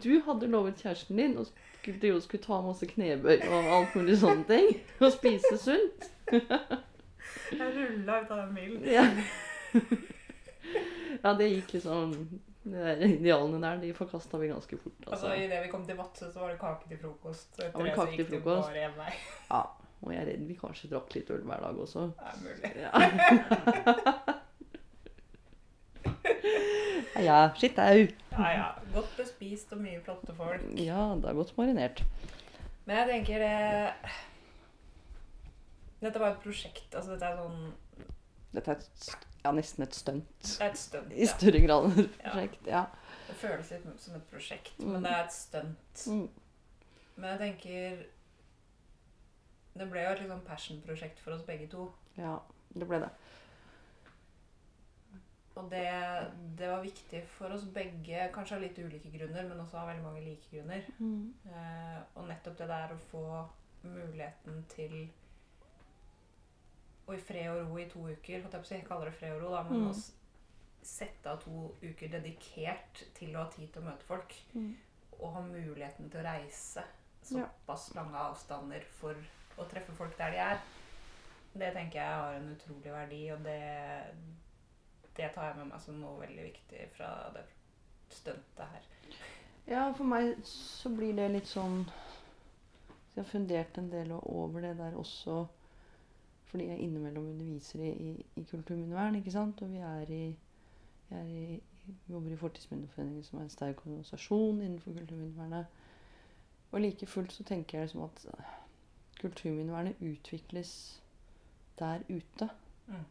Du 0.00 0.20
hadde 0.26 0.48
lovet 0.48 0.80
kjæresten 0.80 1.18
din 1.20 1.34
å 1.36 1.44
skulle, 1.46 2.20
skulle 2.24 2.42
ta 2.44 2.60
masse 2.64 2.86
knebøy 2.88 3.42
og 3.48 3.72
alt 3.76 3.96
mulig 3.98 4.16
sånne 4.22 4.46
ting. 4.48 4.70
Og 5.02 5.12
spise 5.12 5.58
sunt. 5.60 6.08
Jeg 6.32 7.74
rulla 7.76 8.22
ut 8.22 8.30
av 8.30 8.38
den 8.38 8.54
bilen. 8.56 8.86
Ja. 8.88 9.04
ja, 11.22 11.34
det 11.38 11.48
gikk 11.50 11.74
liksom 11.78 12.14
De 12.62 13.08
idealene 13.08 13.58
der, 13.62 13.80
de 13.82 13.92
forkasta 13.96 14.38
vi 14.38 14.52
ganske 14.52 14.78
fort. 14.78 15.00
Altså, 15.06 15.26
Altså. 15.26 15.34
Idet 15.44 15.62
vi 15.64 15.70
kom 15.72 15.86
til 15.86 15.98
Vadsø, 15.98 16.30
så 16.30 16.44
var 16.44 16.48
det 16.52 16.60
kake 16.60 16.88
til 16.88 16.98
frokost. 17.02 17.50
Og 17.58 17.64
Ja, 17.64 17.68
etter 17.68 17.84
det 17.84 17.96
så 17.96 18.06
gikk 18.12 18.30
det 18.30 18.42
bare 18.46 18.86
én 18.86 18.94
vei. 18.96 19.12
Ja, 19.50 19.62
og 20.02 20.14
jeg 20.14 20.22
er 20.22 20.30
redd 20.30 20.46
vi 20.46 20.54
kanskje 20.60 20.92
drakk 20.94 21.10
litt 21.16 21.30
øl 21.34 21.42
hver 21.48 21.66
dag 21.66 21.82
også. 21.86 22.00
Det 22.14 22.26
er 22.30 22.36
mulig. 22.46 22.70
Ja. 22.86 22.90
ja, 27.20 27.38
skitt 27.58 27.78
au. 27.78 28.06
Ja, 28.32 28.48
ja. 28.56 28.68
Godt 28.94 29.16
bespist 29.18 29.72
og 29.72 29.80
mye 29.84 30.00
flotte 30.04 30.34
folk. 30.36 30.62
Ja, 30.80 31.14
det 31.20 31.28
er 31.28 31.34
godt 31.36 31.52
marinert. 31.58 32.02
Men 32.86 32.96
jeg 32.96 33.08
tenker 33.12 33.38
det 33.38 34.12
Dette 36.02 36.18
var 36.18 36.32
et 36.34 36.40
prosjekt. 36.42 36.94
Altså 36.98 37.12
dette 37.14 37.28
er 37.28 37.36
sånn 37.38 37.60
Dette 38.52 38.72
er 38.74 38.80
et, 38.82 39.12
ja, 39.44 39.52
nesten 39.56 39.84
et 39.86 39.94
stunt. 39.96 40.32
Det 40.44 40.56
er 40.60 40.72
et 40.74 40.78
stunt. 40.80 41.12
I 41.14 41.28
større 41.30 41.60
grad 41.64 41.86
enn 41.88 42.02
et 42.04 42.16
prosjekt. 42.24 42.66
Ja. 42.68 42.82
Det 43.28 43.36
føles 43.40 43.70
litt 43.72 44.00
som 44.02 44.16
et 44.18 44.26
prosjekt, 44.30 44.72
Mm. 44.82 44.90
men 44.92 45.02
det 45.06 45.12
er 45.12 45.22
et 45.24 45.32
stunt. 45.32 46.02
Mm. 46.06 46.26
Men 47.16 47.28
jeg 47.30 47.38
tenker 47.38 48.02
Det 49.78 49.86
ble 49.88 50.02
jo 50.02 50.10
et 50.12 50.18
liksom 50.20 50.40
passion-prosjekt 50.44 51.18
for 51.24 51.32
oss 51.32 51.42
begge 51.48 51.66
to. 51.72 51.86
ja, 52.18 52.34
det 52.74 52.88
ble 52.88 52.98
det. 53.00 53.08
Og 55.56 55.66
det, 55.70 55.84
det 56.56 56.68
var 56.70 56.80
viktig 56.80 57.18
for 57.34 57.52
oss 57.52 57.64
begge, 57.74 58.28
kanskje 58.32 58.56
av 58.56 58.62
litt 58.64 58.78
ulike 58.80 59.10
grunner, 59.12 59.44
men 59.50 59.60
også 59.60 59.76
av 59.82 59.90
veldig 59.90 60.04
mange 60.06 60.22
like 60.24 60.48
grunner. 60.48 60.86
Mm. 60.98 61.34
Eh, 61.44 61.98
og 62.16 62.28
nettopp 62.30 62.56
det 62.62 62.68
der 62.70 62.94
å 62.94 63.02
få 63.10 63.24
muligheten 63.82 64.62
til 64.72 64.94
å 67.10 67.14
i 67.16 67.20
fred 67.20 67.50
og 67.50 67.66
ro 67.68 67.78
i 67.82 67.88
to 67.90 68.04
uker 68.08 68.40
holdt 68.44 68.54
Jeg 68.54 68.62
på 68.62 68.64
å 68.64 68.70
si, 68.70 68.74
jeg 68.78 68.86
kaller 68.88 69.10
det 69.10 69.16
fred 69.18 69.34
og 69.36 69.42
ro, 69.42 69.50
da, 69.56 69.62
men 69.68 69.82
Mm. 69.82 69.90
å 69.90 69.94
sette 70.82 71.30
av 71.30 71.42
to 71.42 71.74
uker 71.82 72.08
dedikert 72.08 73.02
til 73.14 73.34
å 73.36 73.44
ha 73.44 73.50
tid 73.50 73.72
til 73.72 73.82
å 73.82 73.84
møte 73.90 74.04
folk. 74.08 74.34
Mm. 74.54 74.76
Og 75.20 75.32
ha 75.34 75.40
muligheten 75.42 76.10
til 76.10 76.20
å 76.20 76.24
reise 76.24 76.82
Ja. 77.30 77.46
såpass 77.46 77.94
lange 77.94 78.16
avstander 78.18 78.82
for 78.84 79.14
å 79.58 79.64
treffe 79.68 79.92
folk 79.94 80.16
der 80.18 80.30
de 80.30 80.36
er. 80.38 80.58
Det 81.54 81.72
tenker 81.74 82.00
jeg 82.00 82.14
har 82.16 82.34
en 82.34 82.48
utrolig 82.56 82.92
verdi, 82.92 83.30
og 83.32 83.44
det, 83.44 84.14
det 85.16 85.32
tar 85.34 85.50
jeg 85.50 85.58
med 85.60 85.72
meg 85.72 85.82
som 85.84 85.98
noe 86.00 86.20
veldig 86.22 86.44
viktig 86.46 86.86
fra 86.96 87.08
det 87.34 87.44
stuntet 88.12 88.64
her. 88.74 88.86
Ja, 89.68 89.82
for 89.96 90.08
meg 90.08 90.34
så 90.48 90.90
blir 90.92 91.14
det 91.16 91.28
litt 91.32 91.50
sånn 91.50 91.84
så 93.12 93.18
Jeg 93.18 93.24
har 93.24 93.28
fundert 93.28 93.76
en 93.78 93.90
del 93.92 94.12
over 94.16 94.64
det 94.64 94.76
der 94.78 94.94
også 94.96 95.42
fordi 96.48 96.66
jeg 96.68 96.84
innimellom 96.84 97.30
underviser 97.30 97.80
i, 97.80 97.90
i, 97.90 98.24
i 98.36 98.42
kulturminnevern, 98.44 99.14
ikke 99.16 99.32
sant? 99.32 99.60
Og 99.64 99.70
vi 99.72 99.78
er 99.80 100.10
i 100.12 100.24
Jeg 101.10 101.20
er 101.20 101.28
i, 101.28 101.60
jobber 102.08 102.32
i 102.32 102.36
Fortidsminneforeningen, 102.36 103.24
som 103.24 103.38
er 103.38 103.42
en 103.42 103.52
sterk 103.52 103.86
organisasjon 103.86 104.60
innenfor 104.60 104.92
kulturminnevernet. 104.96 105.66
Og 106.72 106.80
like 106.80 107.06
fullt 107.06 107.32
så 107.32 107.44
tenker 107.44 107.78
jeg 107.78 107.86
liksom 107.88 108.02
at 108.04 108.26
kulturminnevernet 109.20 110.00
utvikles 110.00 111.02
der 111.78 112.04
ute. 112.08 112.48
Mm. 112.86 113.04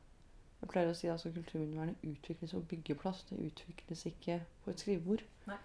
Jeg 0.62 0.70
pleier 0.70 0.92
å 0.92 0.96
si 0.98 1.10
altså 1.10 1.32
kulturminnevernet 1.34 2.04
utvikles 2.06 2.54
på 2.54 2.62
byggeplass. 2.76 3.24
Det 3.30 3.40
utvikles 3.42 4.06
ikke 4.12 4.40
på 4.64 4.72
et 4.72 4.84
skrivebord. 4.84 5.24
Nei. 5.50 5.58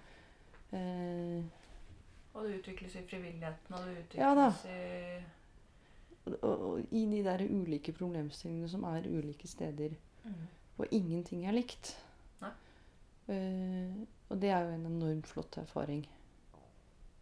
Eh, 0.72 1.44
Og 2.34 2.44
det 2.44 2.58
utvikles 2.60 2.96
i 2.96 3.02
frivilligheten, 3.08 3.74
og 3.74 3.86
det 3.86 4.18
Ja 4.18 4.34
da. 4.34 4.48
utvikles 4.48 4.64
i 4.72 5.36
og, 6.42 6.80
i 6.90 7.04
de 7.06 7.22
der 7.24 7.44
ulike 7.46 7.92
problemstillingene 7.94 8.68
som 8.68 8.84
er 8.84 9.06
ulike 9.06 9.48
steder, 9.48 9.94
mm. 10.24 10.32
og 10.78 10.86
ingenting 10.90 11.46
er 11.46 11.54
likt. 11.54 11.96
Eh, 13.28 13.94
og 14.28 14.38
det 14.42 14.50
er 14.54 14.60
jo 14.62 14.74
en 14.76 14.86
enormt 14.86 15.26
flott 15.26 15.56
erfaring 15.58 16.04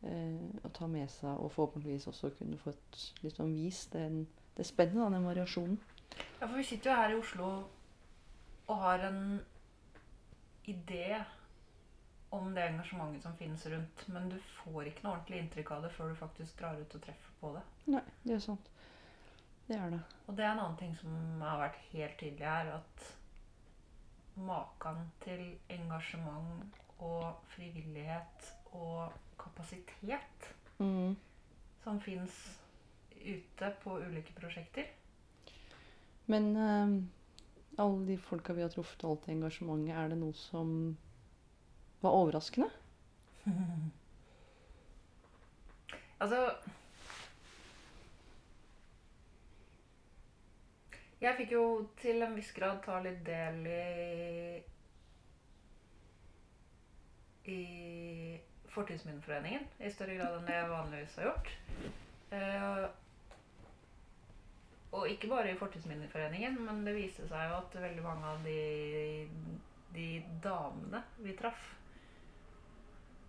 eh, 0.04 0.64
å 0.64 0.70
ta 0.76 0.84
med 0.86 1.08
seg, 1.08 1.30
og 1.40 1.52
forhåpentligvis 1.54 2.10
også 2.10 2.28
kunne 2.36 2.58
fått 2.60 2.98
litt 3.24 3.38
sånn 3.38 3.54
vist 3.56 3.96
den, 3.96 4.26
det 4.58 4.66
spennet, 4.68 5.12
den 5.14 5.24
variasjonen. 5.24 5.78
Ja, 6.40 6.46
for 6.46 6.56
vi 6.56 6.64
sitter 6.64 6.90
jo 6.90 6.96
her 6.96 7.14
i 7.14 7.18
Oslo 7.20 7.48
og 8.66 8.76
har 8.80 8.98
en 9.08 9.40
idé 10.68 11.24
om 12.34 12.54
det 12.54 12.64
engasjementet 12.68 13.22
som 13.22 13.36
finnes 13.38 13.66
rundt, 13.70 14.06
men 14.08 14.28
du 14.32 14.38
får 14.62 14.88
ikke 14.90 15.04
noe 15.04 15.12
ordentlig 15.18 15.38
inntrykk 15.42 15.70
av 15.76 15.84
det 15.84 15.90
før 15.94 16.08
du 16.10 16.16
faktisk 16.18 16.56
drar 16.58 16.80
ut 16.80 16.94
og 16.96 17.02
treffer 17.04 17.36
på 17.40 17.52
det. 17.54 17.62
Nei, 17.94 18.02
det 18.24 18.34
er 18.38 18.42
sant. 18.42 18.70
Det 19.68 19.76
er 19.78 19.92
det. 19.94 20.00
Og 20.26 20.36
det 20.36 20.44
er 20.44 20.50
en 20.52 20.62
annen 20.64 20.80
ting 20.80 20.96
som 20.98 21.44
har 21.44 21.60
vært 21.62 21.78
helt 21.92 22.18
tydelig 22.20 22.48
her, 22.48 22.72
at 22.80 23.04
maken 24.36 25.04
til 25.22 25.44
engasjement 25.70 26.74
og 26.98 27.38
frivillighet 27.54 28.50
og 28.72 29.12
kapasitet 29.38 30.50
Mm. 30.78 31.14
som 31.84 32.00
fins 32.02 32.32
ute 33.14 33.68
på 33.84 33.98
ulike 34.02 34.32
prosjekter 34.34 34.88
Men 36.26 36.56
uh, 36.56 36.94
alle 37.76 38.06
de 38.06 38.16
folka 38.18 38.52
vi 38.56 38.62
har 38.64 38.72
truffet, 38.72 39.04
og 39.04 39.10
alt 39.10 39.26
det 39.26 39.34
engasjementet, 39.34 39.96
er 39.96 40.08
det 40.12 40.18
noe 40.20 40.36
som 40.38 40.70
var 42.04 42.16
overraskende? 42.22 42.70
Altså 46.24 46.38
Jeg 51.20 51.36
fikk 51.36 51.52
jo 51.52 51.64
til 52.00 52.22
en 52.22 52.36
viss 52.36 52.52
grad 52.54 52.78
ta 52.84 53.00
litt 53.02 53.22
del 53.26 53.66
i 53.68 54.62
i 57.44 57.60
Fortidsminneforeningen 58.72 59.66
i 59.84 59.90
større 59.92 60.16
grad 60.18 60.38
enn 60.38 60.46
det 60.48 60.56
jeg 60.56 60.70
vanligvis 60.70 61.16
har 61.18 61.26
gjort. 61.28 61.50
Eh, 62.38 62.84
og 64.94 65.08
ikke 65.10 65.28
bare 65.30 65.50
i 65.52 65.58
Fortidsminneforeningen, 65.58 66.58
men 66.66 66.84
det 66.86 66.94
viste 66.96 67.26
seg 67.28 67.48
jo 67.50 67.56
at 67.58 67.74
veldig 67.82 68.02
mange 68.04 68.28
av 68.30 68.44
de, 68.44 69.28
de 69.94 70.08
damene 70.44 71.00
vi 71.24 71.34
traff, 71.38 71.64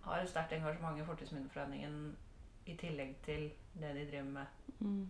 har 0.06 0.22
et 0.22 0.30
sterkt 0.30 0.52
engasjement 0.54 0.98
i 1.00 1.06
Fortidsminneforeningen 1.08 1.96
i 2.70 2.74
tillegg 2.78 3.14
til 3.26 3.48
det 3.78 3.92
de 3.98 4.06
driver 4.12 4.30
med 4.38 4.62
Mm. 4.78 5.06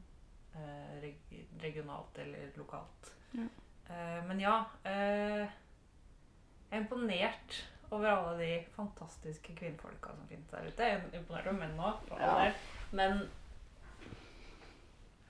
eh, 0.54 0.90
reg 1.02 1.16
regionalt 1.60 2.18
eller 2.22 2.52
lokalt. 2.56 3.08
Ja. 3.34 3.46
Eh, 3.90 4.20
men 4.28 4.38
ja 4.40 4.52
eh, 4.84 5.42
Jeg 5.42 6.70
er 6.70 6.80
imponert 6.84 7.56
over 7.90 8.06
alle 8.10 8.38
de 8.38 8.64
fantastiske 8.76 9.54
kvinnfolka 9.58 10.14
som 10.14 10.26
finnes 10.28 10.48
der 10.50 10.66
ute. 10.68 10.82
Jeg 10.86 11.00
er 11.12 11.18
imponert 11.20 11.46
over 11.46 11.58
menn 11.58 11.78
òg, 11.78 12.08
Ja. 12.20 12.52
Men 12.92 13.28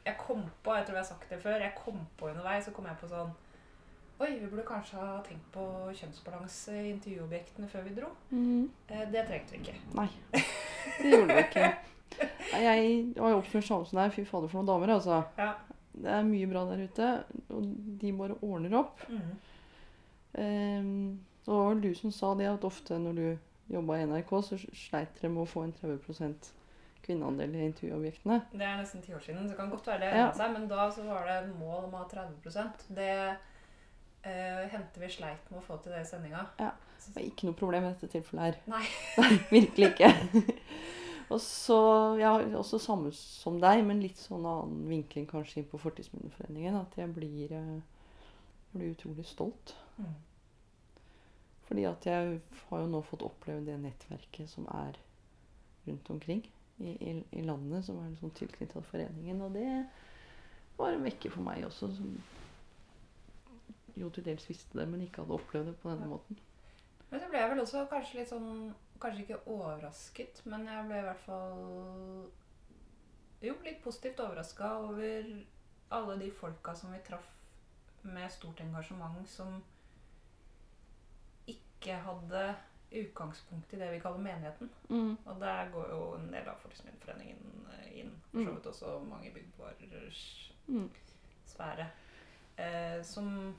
jeg 0.07 0.17
kom 0.21 0.45
på, 0.63 0.75
jeg 0.77 0.87
tror 0.87 0.97
jeg 0.97 1.03
har 1.03 1.09
sagt 1.09 1.31
det 1.31 1.41
før, 1.43 1.59
jeg 1.61 1.75
kom 1.79 1.99
på 2.19 2.31
underveis, 2.31 2.65
så 2.65 2.73
kom 2.75 2.87
jeg 2.89 2.99
på 3.01 3.11
sånn 3.11 3.35
Oi, 4.17 4.31
vi 4.41 4.47
burde 4.49 4.63
kanskje 4.65 4.97
ha 4.97 5.19
tenkt 5.21 5.45
på 5.53 5.63
kjønnsbalanse 5.99 6.73
i 6.73 6.87
intervjuobjektene 6.95 7.67
før 7.69 7.83
vi 7.85 7.91
dro. 7.99 8.07
Mm. 8.31 8.63
Eh, 8.89 9.03
det 9.13 9.27
trengte 9.29 9.53
vi 9.53 9.59
ikke. 9.61 9.75
Nei, 9.99 10.07
det 10.33 11.11
gjorde 11.11 11.37
vi 11.37 11.43
ikke. 11.43 11.67
Jeg 12.55 12.87
har 13.19 13.35
jo 13.35 13.43
oppført 13.43 13.67
som 13.69 13.85
deg. 13.85 14.15
Fy 14.15 14.25
fader, 14.25 14.49
for 14.49 14.63
noen 14.63 14.71
damer, 14.71 14.95
altså. 14.95 15.19
Ja. 15.37 15.51
Det 15.93 16.15
er 16.17 16.25
mye 16.31 16.49
bra 16.49 16.65
der 16.71 16.87
ute, 16.89 17.11
og 17.53 17.69
de 18.01 18.15
bare 18.17 18.39
ordner 18.41 18.79
opp. 18.81 19.05
Mm. 19.13 19.37
Um, 20.41 20.89
det 21.45 21.53
var 21.53 21.69
vel 21.75 21.85
du 21.85 21.93
som 22.01 22.13
sa 22.13 22.33
det, 22.41 22.49
at 22.49 22.65
ofte 22.65 22.97
når 23.03 23.21
du 23.21 23.27
jobba 23.77 24.01
i 24.01 24.09
NRK, 24.09 24.33
så 24.49 24.59
sleit 24.73 25.13
dere 25.21 25.35
med 25.35 25.45
å 25.45 25.51
få 25.51 25.67
en 25.67 25.77
30 25.77 26.55
kvinneandel 27.07 27.55
i 27.57 27.65
intervjuobjektene. 27.71 28.41
Det 28.53 28.67
er 28.67 28.81
nesten 28.81 29.03
ti 29.05 29.15
år 29.15 29.23
siden, 29.25 29.45
så 29.47 29.55
det 29.55 29.59
kan 29.61 29.71
godt 29.73 29.87
være 29.87 30.01
det 30.05 30.13
Ja. 30.19 30.33
seg. 30.37 30.53
Men 30.53 30.69
da 30.69 30.89
så 30.91 31.05
var 31.07 31.25
det 31.27 31.37
et 31.45 31.55
mål 31.59 31.85
om 31.87 31.95
å 31.95 32.03
ha 32.03 32.09
30% 32.11 32.89
Det 32.95 33.37
eh, 34.27 34.69
hendte 34.73 35.01
vi 35.01 35.09
sleit 35.09 35.51
med 35.51 35.61
å 35.61 35.65
få 35.65 35.79
til 35.83 35.93
det 35.93 36.03
i 36.03 36.09
sendinga. 36.09 36.47
Ja. 36.59 36.73
Det 37.15 37.23
er 37.23 37.27
ikke 37.29 37.47
noe 37.47 37.55
problem 37.55 37.85
i 37.87 37.93
dette 37.93 38.09
tilfellet 38.11 38.43
her. 38.43 38.57
Nei. 38.67 38.85
Nei, 39.19 39.33
virkelig 39.61 39.93
ikke. 39.93 40.09
og 41.31 41.41
så, 41.41 41.79
ja, 42.19 42.33
også 42.59 42.81
samme 42.83 43.13
som 43.15 43.61
deg, 43.63 43.85
men 43.87 44.01
litt 44.03 44.19
sånn 44.19 44.47
annen 44.47 44.89
vinkling 44.91 45.27
kanskje 45.31 45.61
inn 45.63 45.69
på 45.71 45.79
Fortidsminneforeningen. 45.79 46.75
At 46.81 46.97
jeg 46.99 47.13
blir, 47.15 47.53
eh, 47.53 47.77
jeg 48.73 48.81
blir 48.81 48.95
utrolig 48.97 49.27
stolt. 49.31 49.77
Mm. 50.01 50.15
Fordi 51.69 51.85
at 51.89 52.07
jeg 52.07 52.41
har 52.71 52.83
jo 52.83 52.91
nå 52.91 53.01
fått 53.07 53.23
oppleve 53.27 53.65
det 53.67 53.79
nettverket 53.83 54.51
som 54.51 54.67
er 54.71 54.99
rundt 55.87 56.11
omkring 56.11 56.45
i, 56.79 56.91
i, 57.11 57.13
i 57.33 57.43
landet, 57.43 57.85
som 57.85 57.99
er 58.01 58.11
liksom 58.11 58.33
tilknyttet 58.37 58.91
foreningen. 58.91 59.41
Og 59.43 59.55
det 59.55 59.69
var 60.79 60.93
en 60.93 61.07
vekker 61.07 61.33
for 61.33 61.47
meg 61.47 61.65
også, 61.67 61.89
som 61.97 62.17
jo 63.97 64.11
til 64.13 64.27
dels 64.27 64.49
visste 64.49 64.79
det, 64.79 64.89
men 64.89 65.05
ikke 65.07 65.23
hadde 65.23 65.39
opplevd 65.39 65.71
det 65.71 65.77
på 65.81 65.93
denne 65.93 66.09
måten. 66.11 66.41
Men 67.11 67.23
så 67.23 67.31
ble 67.31 67.41
jeg 67.41 67.53
vel 67.53 67.63
også 67.63 67.87
kanskje 67.93 68.21
litt 68.21 68.33
sånn 68.35 68.51
Kanskje 68.97 69.27
ikke 69.27 69.53
overrasket, 69.53 70.39
men 70.49 70.63
jeg 70.65 70.85
ble 70.89 71.01
i 71.03 71.05
hvert 71.05 71.25
fall 71.27 71.59
Jo, 73.45 73.53
litt 73.65 73.83
positivt 73.85 74.23
overraska 74.25 74.71
over 74.87 75.29
alle 75.97 76.15
de 76.23 76.31
folka 76.33 76.73
som 76.75 76.95
vi 76.95 77.03
traff 77.05 77.27
med 78.07 78.33
stort 78.33 78.63
engasjement, 78.65 79.29
som 79.29 79.59
ikke 81.51 81.99
hadde 82.07 82.43
utgangspunkt 82.91 83.73
i 83.75 83.79
det 83.81 83.91
vi 83.93 84.01
kaller 84.01 84.19
menigheten. 84.23 84.71
Mm. 84.89 85.17
Og 85.27 85.41
der 85.41 85.71
går 85.73 85.89
jo 85.91 86.01
en 86.19 86.29
del 86.33 86.49
av 86.49 86.59
Fortidsminneforeningen 86.63 87.67
eh, 87.73 87.89
inn. 88.01 88.13
For 88.33 88.45
så 88.45 88.55
vidt 88.57 88.67
også 88.73 88.99
mange 89.09 89.31
byggvarers 89.35 90.53
Mm. 90.69 90.91
sfære. 91.47 91.87
Eh, 92.59 93.03
som 93.07 93.55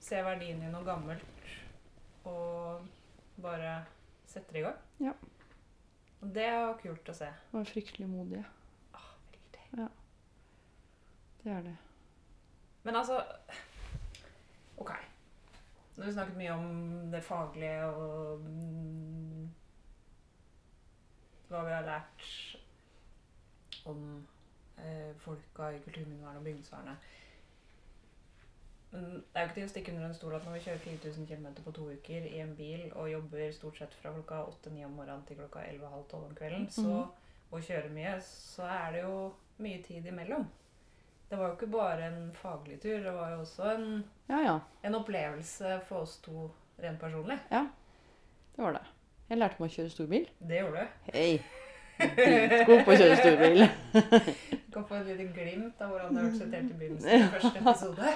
ser 0.00 0.22
verdien 0.24 0.62
i 0.62 0.70
noe 0.72 0.84
gammelt 0.84 1.24
og 2.24 2.86
bare 3.42 3.84
setter 4.26 4.56
i 4.56 4.62
gang. 4.64 4.78
Ja. 5.00 5.12
Og 6.22 6.32
det 6.34 6.46
var 6.52 6.78
kult 6.82 7.08
å 7.08 7.14
se. 7.14 7.28
Og 7.52 7.66
fryktelig 7.66 8.08
modige. 8.08 8.44
Ah, 8.94 9.10
veldig. 9.32 9.88
Det 11.44 11.52
er 11.52 11.62
det. 11.62 11.76
Men 12.84 12.96
altså 12.96 13.20
Ok. 14.78 14.90
Nå 15.98 16.04
har 16.04 16.12
vi 16.12 16.14
snakket 16.14 16.36
mye 16.38 16.52
om 16.54 16.66
det 17.10 17.20
faglige 17.26 17.86
og 17.90 18.42
mm, 18.46 19.48
hva 21.48 21.62
vi 21.66 21.72
har 21.74 21.88
lært 21.88 22.26
om 23.90 24.04
eh, 24.78 25.10
folka 25.24 25.72
i 25.74 25.80
kulturminnevernet 25.82 26.38
og 26.38 26.44
bygningsvernet. 26.46 27.08
Men 28.92 29.08
det 29.10 29.24
er 29.34 29.42
jo 29.42 29.48
ikke 29.48 29.56
til 29.58 29.66
å 29.66 29.72
stikke 29.72 29.92
under 29.96 30.06
en 30.06 30.14
stol 30.20 30.36
at 30.38 30.46
når 30.46 30.54
vi 30.54 30.62
kjører 30.68 30.84
4000 30.84 31.26
km 31.32 31.48
på 31.64 31.74
to 31.80 31.88
uker 31.90 32.30
i 32.30 32.38
en 32.44 32.54
bil 32.56 32.86
og 32.92 33.10
jobber 33.10 33.50
stort 33.58 33.82
sett 33.82 33.98
fra 33.98 34.14
klokka 34.14 34.44
8-9 34.52 34.86
om 34.86 34.96
morgenen 35.00 35.26
til 35.26 35.42
klokka 35.42 35.66
11.30 35.66 36.14
om 36.22 36.38
kvelden, 36.38 36.70
så, 36.78 36.94
og 37.50 37.66
kjører 37.66 37.90
mye, 37.98 38.14
så 38.22 38.70
er 38.70 38.94
det 38.94 39.02
jo 39.02 39.18
mye 39.66 39.82
tid 39.82 40.06
imellom. 40.14 40.46
Det 41.28 41.36
var 41.36 41.50
jo 41.50 41.54
ikke 41.58 41.66
bare 41.72 42.06
en 42.08 42.20
faglig 42.40 42.78
tur, 42.80 42.98
det 43.04 43.12
var 43.12 43.34
jo 43.34 43.40
også 43.42 43.66
en 43.74 43.88
Ja, 44.30 44.38
ja. 44.46 44.54
en 44.88 44.94
opplevelse 44.96 45.74
for 45.88 46.06
oss 46.06 46.16
to 46.24 46.46
rent 46.80 47.00
personlig. 47.00 47.36
Ja, 47.52 47.66
Det 48.56 48.64
var 48.64 48.72
det. 48.78 48.84
Jeg 49.28 49.38
lærte 49.38 49.60
meg 49.60 49.68
å 49.68 49.74
kjøre 49.74 49.90
storbil. 49.92 50.28
Det 50.48 50.60
gjorde 50.62 50.84
du. 50.86 51.10
Hei! 51.12 51.42
Dritgod 51.98 52.84
på 52.86 52.94
å 52.94 52.96
kjøre 52.96 53.16
storbil. 53.18 53.60
Du 53.92 54.70
kan 54.72 54.86
få 54.88 54.94
et 55.02 55.08
lite 55.10 55.26
glimt 55.34 55.80
av 55.84 55.90
hvordan 55.92 56.14
det 56.16 56.22
hørtes 56.24 56.40
ut 56.46 56.54
helt 56.56 56.70
i 56.72 56.78
begynnelsen 56.80 57.24
av 57.26 57.34
første 57.34 57.60
episode. 57.60 58.12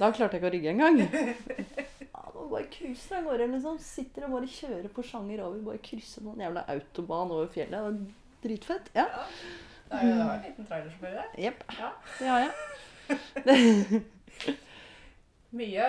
Da 0.00 0.08
klarte 0.16 0.38
jeg 0.38 0.40
ikke 0.40 0.48
å 0.48 0.54
rygge 0.56 0.72
engang. 0.72 1.02
Ja, 2.12 2.22
det 2.28 2.36
var 2.36 2.48
bare 2.52 2.66
cruiser 2.72 3.16
av 3.18 3.24
gårde. 3.28 3.46
Liksom. 3.54 3.76
Sitter 3.80 4.26
og 4.26 4.34
bare 4.36 4.48
kjører 4.52 4.88
på 4.92 5.04
sjanger 5.08 5.40
over. 5.46 5.60
Bare 5.68 5.80
krysser 5.84 6.24
noen 6.26 6.42
jævla 6.44 6.62
autobahn 6.74 7.32
over 7.32 7.48
fjellet. 7.52 7.72
Det 7.72 7.84
var 7.86 7.96
dritfett. 8.44 8.90
Ja. 8.96 9.06
Det 9.92 9.98
er 10.00 10.06
jo 10.06 10.12
det 10.16 10.26
var 10.26 10.34
en 10.34 10.42
liten 10.46 10.66
trailersjåfør 10.66 11.10
der. 11.18 11.24
Jepp. 11.38 11.64
Ja. 11.78 11.88
Det 12.18 12.28
har 12.28 12.38
jeg. 12.40 12.50
Mye, 15.60 15.86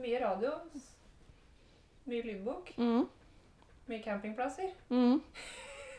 mye 0.00 0.18
radio. 0.22 0.50
Mye 2.08 2.22
lydbok. 2.22 2.70
Mm. 2.78 3.08
Mye 3.90 4.02
campingplasser. 4.02 4.68
Mm. 4.88 5.20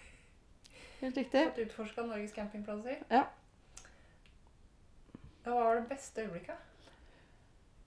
Helt 1.04 1.18
riktig. 1.18 1.44
Fått 1.52 1.60
utforska 1.68 2.02
Norges 2.10 2.34
campingplasser. 2.34 2.96
Ja. 3.12 3.24
Hva 5.44 5.52
var 5.60 5.76
det 5.76 5.86
beste 5.92 6.22
øyeblikket? 6.26 6.58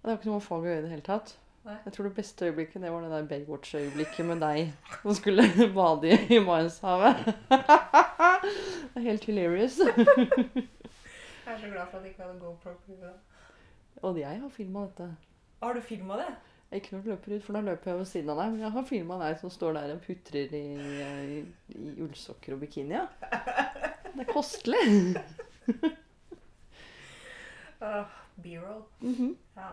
Det 0.02 0.08
var 0.12 0.16
ikke 0.20 0.30
noe 0.30 0.40
fag 0.46 0.61
å 0.62 0.66
gjøre 0.70 0.78
i 0.78 0.82
det 0.87 0.94
hele 0.94 1.08
tatt. 1.11 1.28
Nei. 1.66 1.76
Jeg 1.85 1.92
tror 1.96 2.04
det 2.06 2.14
beste 2.14 2.46
øyeblikket 2.46 2.82
det 2.82 2.92
var 2.94 3.00
det 3.02 3.11
der 3.11 3.25
Baywatch-øyeblikket 3.30 4.26
med 4.28 4.38
deg 4.44 4.73
som 5.02 5.14
skulle 5.18 5.42
bade 5.78 6.12
i- 6.14 6.38
Maishavet. 6.44 7.25
Det 8.96 9.00
er 9.02 9.06
helt 9.11 9.25
hilarious. 9.26 9.78
Jeg 9.78 11.54
er 11.54 11.58
så 11.58 11.66
glad 11.73 11.87
for 11.90 11.99
at 11.99 12.02
jeg 12.04 12.11
ikke 12.12 12.23
hadde 12.23 12.38
GoPro-crew. 12.40 13.11
Og 14.02 14.18
jeg 14.20 14.40
har 14.40 14.49
filma 14.54 14.85
dette. 14.87 15.08
Har 15.62 15.73
du 15.75 15.80
filma 15.80 16.16
det? 16.20 16.28
Ikke 16.73 16.88
når 16.96 17.02
du 17.02 17.08
løper 17.11 17.35
ut, 17.37 17.44
for 17.46 17.52
da 17.56 17.61
løper 17.66 17.90
jeg 17.90 17.99
ved 17.99 18.08
siden 18.11 18.30
av 18.32 18.40
deg. 18.40 18.52
Men 18.54 18.61
jeg 18.64 18.70
har 18.75 18.85
filma 18.88 19.18
deg 19.23 19.38
som 19.40 19.50
står 19.54 19.73
der 19.76 19.92
og 19.96 20.00
putrer 20.06 20.54
i, 20.58 20.62
i, 20.76 21.40
i 21.75 21.92
ullsokker 22.06 22.56
og 22.56 22.61
bikini. 22.64 22.99
Det 24.14 24.25
er 24.25 24.30
kostelig. 24.32 24.82
Uh, 27.80 28.04
B-roll. 28.42 28.82
Mhm. 29.00 29.37
Ja. 29.56 29.70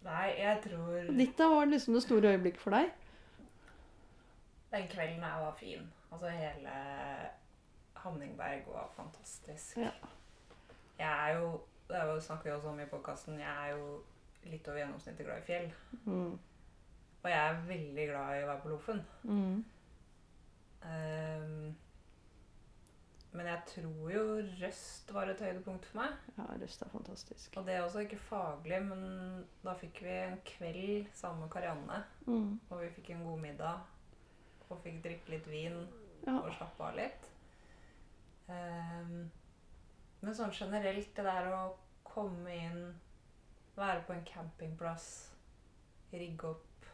Nei, 0.00 0.28
jeg 0.38 0.60
tror 0.64 1.10
Ditt 1.18 1.38
da 1.38 1.48
var 1.52 1.64
liksom 1.68 1.94
det 1.94 2.02
store 2.02 2.30
øyeblikket 2.32 2.60
for 2.60 2.70
deg. 2.76 2.90
den 4.72 4.86
kvelden 4.88 5.22
her 5.24 5.40
var 5.42 5.54
fin. 5.58 5.92
Altså 6.12 6.28
hele 6.28 6.70
Hanningberg 7.96 8.62
var 8.66 8.88
fantastisk. 8.96 9.76
Ja. 9.76 9.90
Jeg 10.98 11.30
er 11.30 11.38
jo 11.38 11.60
Det 11.88 11.96
er 11.96 12.04
jo, 12.04 12.20
snakker 12.20 12.44
vi 12.44 12.50
også 12.50 12.68
om 12.68 12.80
i 12.80 12.84
podkasten. 12.86 13.40
Jeg 13.40 13.66
er 13.68 13.76
jo 13.76 14.02
litt 14.44 14.68
over 14.68 14.78
gjennomsnittet 14.78 15.26
glad 15.26 15.38
i 15.38 15.46
fjell. 15.46 15.72
Mm. 16.04 16.38
Og 17.22 17.30
jeg 17.30 17.48
er 17.48 17.64
veldig 17.66 18.06
glad 18.08 18.36
i 18.38 18.44
å 18.44 18.46
være 18.46 18.60
på 18.62 18.68
Loffen. 18.68 19.00
Mm. 19.22 19.64
Ehm, 20.86 21.74
men 23.32 23.46
jeg 23.46 23.60
tror 23.70 24.10
jo 24.10 24.22
Røst 24.60 25.12
var 25.14 25.30
et 25.30 25.40
høydepunkt 25.44 25.84
for 25.86 26.00
meg. 26.00 26.14
Ja, 26.36 26.46
Røst 26.58 26.82
er 26.82 26.90
fantastisk. 26.90 27.56
Og 27.60 27.66
det 27.66 27.74
er 27.76 27.84
også 27.84 28.02
ikke 28.04 28.18
faglig, 28.26 28.80
men 28.88 29.44
da 29.62 29.74
fikk 29.78 30.00
vi 30.02 30.14
en 30.24 30.38
kveld 30.48 31.10
sammen 31.14 31.44
med 31.44 31.52
Karianne. 31.54 32.00
Mm. 32.26 32.56
Og 32.70 32.80
vi 32.82 32.88
fikk 32.96 33.10
en 33.14 33.22
god 33.28 33.38
middag. 33.44 33.84
Og 34.70 34.80
fikk 34.82 34.98
drikke 35.04 35.36
litt 35.36 35.46
vin 35.50 35.78
Ja. 36.26 36.36
og 36.40 36.50
slappe 36.56 36.84
av 36.84 36.96
litt. 36.98 37.28
Um, 38.50 39.30
men 40.20 40.34
sånn 40.36 40.50
generelt, 40.52 41.14
det 41.16 41.24
der 41.24 41.46
å 41.54 41.60
komme 42.04 42.50
inn, 42.52 42.82
være 43.76 44.02
på 44.08 44.12
en 44.12 44.24
campingplass, 44.28 45.06
rigge 46.12 46.50
opp 46.50 46.88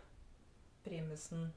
primusen 0.85 1.49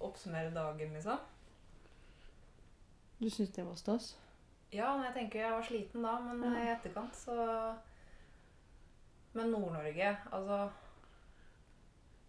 Oppsummere 0.00 0.50
dagen, 0.54 0.92
liksom. 0.92 1.18
Du 3.20 3.30
syns 3.30 3.50
det 3.56 3.64
var 3.66 3.74
stas? 3.74 4.18
Ja, 4.72 4.96
men 4.96 5.04
jeg 5.06 5.14
tenker 5.14 5.40
jeg 5.40 5.52
var 5.52 5.62
sliten 5.62 6.02
da, 6.02 6.18
men 6.20 6.42
Ja. 6.52 6.58
i 6.64 6.72
etterkant 6.74 7.16
så 7.16 7.76
Men 9.34 9.50
Nord-Norge, 9.52 10.16
altså 10.32 10.70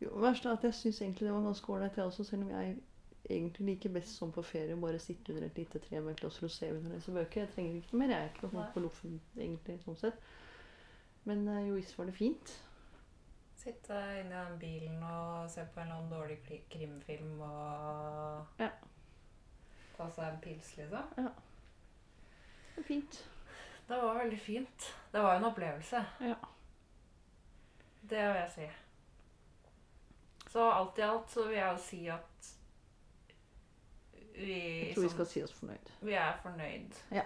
Jo, 0.01 0.09
verst 0.19 0.45
er 0.45 0.51
at 0.53 0.63
jeg 0.63 0.73
syns 0.73 1.01
egentlig 1.01 1.25
det 1.27 1.33
var 1.33 1.41
ganske 1.45 1.73
ålreit, 1.73 1.95
jeg 1.97 2.05
også, 2.05 2.23
selv 2.23 2.43
om 2.43 2.49
jeg 2.49 2.77
egentlig 3.29 3.65
liker 3.65 3.89
best 3.89 4.17
sånn 4.19 4.31
på 4.31 4.43
ferie 4.45 4.75
å 4.75 4.79
bare 4.81 4.99
sitte 4.99 5.33
under 5.33 5.47
et 5.47 5.57
lite 5.57 5.79
tre 5.79 5.99
med 5.99 6.11
et 6.13 6.19
glass 6.21 6.37
rosé 6.43 6.69
og 6.71 6.83
lese 6.91 7.11
bøker. 7.11 7.41
Jeg 7.41 7.49
trenger 7.55 7.75
ikke 7.81 7.97
mer. 7.97 8.07
Jeg 8.13 8.23
er 8.23 8.29
ikke 8.29 8.51
noe 8.53 8.67
på 8.73 8.83
loffen 8.85 9.17
egentlig, 9.37 9.79
sånn 9.83 9.97
sett. 9.99 10.21
Men 11.25 11.47
eh, 11.47 11.63
jo 11.67 11.73
visst 11.75 11.97
var 11.97 12.05
det 12.05 12.13
fint. 12.15 12.53
Sitte 13.57 13.97
inni 14.21 14.29
den 14.35 14.59
bilen 14.61 15.01
og 15.03 15.49
se 15.51 15.65
på 15.73 15.81
en 15.81 15.87
eller 15.87 15.95
annen 15.97 16.13
dårlig 16.13 16.61
krimfilm 16.69 17.41
og 17.41 18.61
Ja. 18.61 18.69
Ta 19.97 20.09
seg 20.11 20.27
en 20.33 20.39
pils, 20.41 20.73
liksom. 20.77 21.07
Det 21.15 21.23
var 22.77 22.83
fint. 22.83 23.23
Det 23.87 23.97
var 24.01 24.17
veldig 24.19 24.39
fint. 24.39 24.87
Det 25.11 25.21
var 25.23 25.33
jo 25.33 25.37
en 25.39 25.45
opplevelse. 25.51 26.05
Ja. 26.19 26.35
Det 28.01 28.17
vil 28.27 28.41
jeg 28.41 28.51
si. 28.55 28.67
Så 30.51 30.63
alt 30.71 30.97
i 30.97 31.01
alt 31.01 31.29
så 31.31 31.47
vil 31.47 31.57
jeg 31.57 31.71
jo 31.73 31.81
si 31.83 32.01
at 32.07 32.53
vi, 34.37 34.59
Jeg 34.87 34.93
tror 34.95 35.03
vi 35.03 35.09
skal 35.09 35.25
si 35.25 35.43
oss 35.43 35.53
fornøyd. 35.53 35.89
vi 36.01 36.13
er 36.13 36.37
fornøyd. 36.43 36.99
Ja. 37.11 37.23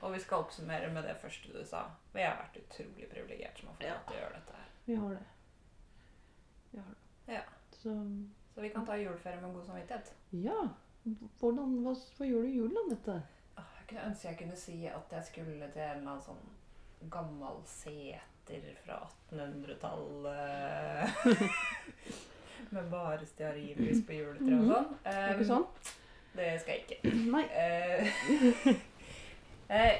Og 0.00 0.12
vi 0.12 0.20
skal 0.20 0.38
oppsummere 0.44 0.88
med 0.92 1.02
det 1.04 1.16
første 1.20 1.52
du 1.52 1.64
sa. 1.66 1.84
Vi 2.14 2.20
har 2.24 2.36
vært 2.40 2.56
utrolig 2.62 3.08
privilegert 3.10 3.58
som 3.58 3.68
har 3.68 3.74
fått 3.76 3.84
Ja. 3.88 3.98
til 4.08 4.16
å 4.16 4.20
gjøre 4.20 4.34
dette 4.40 4.52
her. 4.56 4.66
Vi 4.86 4.94
har 4.96 5.08
det. 5.10 5.26
Vi 6.72 6.78
har 6.78 6.88
det. 6.94 7.34
Ja. 7.34 7.42
Så 7.72 7.94
Så 8.54 8.60
vi 8.62 8.68
kan 8.70 8.86
ta 8.86 8.96
juleferie 8.96 9.40
med 9.40 9.52
god 9.54 9.64
samvittighet. 9.66 10.14
ja. 10.32 10.68
Hvordan, 11.40 11.74
hva, 11.84 11.92
hva 12.18 12.26
gjør 12.26 12.42
du 12.42 12.48
i 12.50 12.56
julen, 12.56 12.76
Anette? 12.84 13.16
Åh, 13.58 13.68
Jeg 13.78 13.86
kunne 13.90 14.06
ønske 14.10 14.28
jeg 14.28 14.38
kunne 14.40 14.56
si 14.58 14.76
at 14.90 15.12
jeg 15.12 15.24
skulle 15.28 15.68
til 15.72 15.82
en 15.82 15.98
eller 16.00 16.10
annen 16.10 16.22
sånn 16.24 16.46
gammel 17.10 17.60
seter 17.70 18.64
fra 18.84 18.96
1800-tallet. 19.30 21.08
Med 22.74 22.88
bare 22.90 23.26
stearinlys 23.28 24.00
på 24.06 24.12
juletreet 24.16 24.60
og 24.60 24.66
sånn. 24.72 24.88
Er 25.06 25.28
Um, 25.28 25.34
ikke 25.36 25.48
sånn? 25.52 25.66
Det 26.36 26.48
skal 26.60 26.72
jeg 26.74 26.82
ikke. 26.84 26.98
Nei. 27.34 27.46
Eh, 29.66 29.96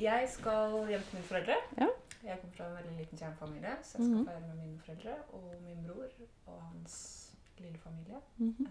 jeg 0.00 0.28
skal 0.32 0.86
hjem 0.88 1.02
til 1.04 1.18
mine 1.18 1.26
foreldre. 1.28 1.56
Ja. 1.76 1.86
Jeg 2.24 2.38
kommer 2.40 2.54
fra 2.56 2.68
en 2.70 2.76
veldig 2.78 2.94
liten 2.96 3.18
kjernefamilie, 3.20 3.74
så 3.84 3.98
jeg 3.98 4.06
skal 4.06 4.14
Mhm. 4.16 4.24
feire 4.24 4.40
med 4.46 4.56
mine 4.56 4.78
foreldre 4.86 5.14
og 5.36 5.50
min 5.66 5.82
bror 5.84 6.08
og 6.46 6.62
hans 6.62 6.94
lille 7.58 7.78
familie. 7.82 8.20
Mhm. 8.38 8.66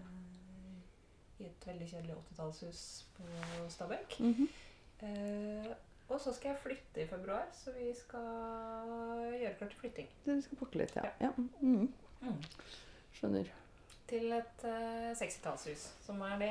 I 1.40 1.46
et 1.48 1.66
veldig 1.66 1.86
kjedelig 1.88 2.16
80-tallshus 2.18 2.82
på 3.16 3.28
Stabekk. 3.72 4.18
Mhm. 4.20 4.50
Eh, 5.00 5.70
og 6.10 6.18
så 6.20 6.32
skal 6.34 6.50
jeg 6.50 6.60
flytte 6.64 7.02
i 7.02 7.06
februar, 7.06 7.46
så 7.54 7.72
vi 7.72 7.92
skal 7.94 9.30
gjøre 9.38 9.54
klart 9.58 9.70
til 9.70 9.78
flytting. 9.80 10.08
Du 10.26 10.32
skal 10.42 10.58
pakke 10.58 10.80
litt, 10.82 10.96
ja. 10.98 11.12
ja. 11.22 11.30
Mhm. 11.62 11.86
Skjønner. 13.14 13.52
Til 14.10 14.32
et 14.34 14.64
uh, 14.66 15.12
60-tallshus, 15.14 15.86
som 16.02 16.18
er 16.26 16.34
det 16.42 16.50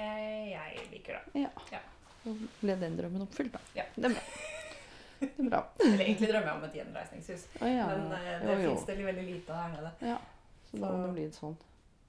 jeg 0.53 0.85
liker, 0.93 1.19
da. 1.19 1.43
Ja. 1.43 1.51
ja. 1.75 1.83
Og 2.29 2.39
ble 2.61 2.77
den 2.79 2.95
drømmen 2.95 3.27
oppfylt, 3.27 3.51
da. 3.57 3.61
Ja. 3.75 3.85
Det 3.97 4.09
er 4.09 4.15
bra. 4.15 4.23
Det 5.19 5.29
er 5.35 5.49
bra. 5.51 5.61
Eller 5.89 6.05
egentlig 6.05 6.31
drømmer 6.31 6.51
jeg 6.53 6.55
om 6.55 6.67
et 6.69 6.79
gjenreisningshus, 6.79 7.47
ah, 7.59 7.67
ja. 7.67 7.87
men 7.91 8.13
uh, 8.15 8.33
det 8.47 8.59
fins 8.63 8.87
det 8.87 8.99
veldig 9.03 9.27
lite 9.27 9.61
her 9.61 9.75
nede. 9.75 9.95
Ja. 10.13 10.17
Så 10.71 10.79
da 10.79 10.93
må 10.95 11.03
det 11.03 11.15
bli 11.17 11.29
sånn. 11.35 11.59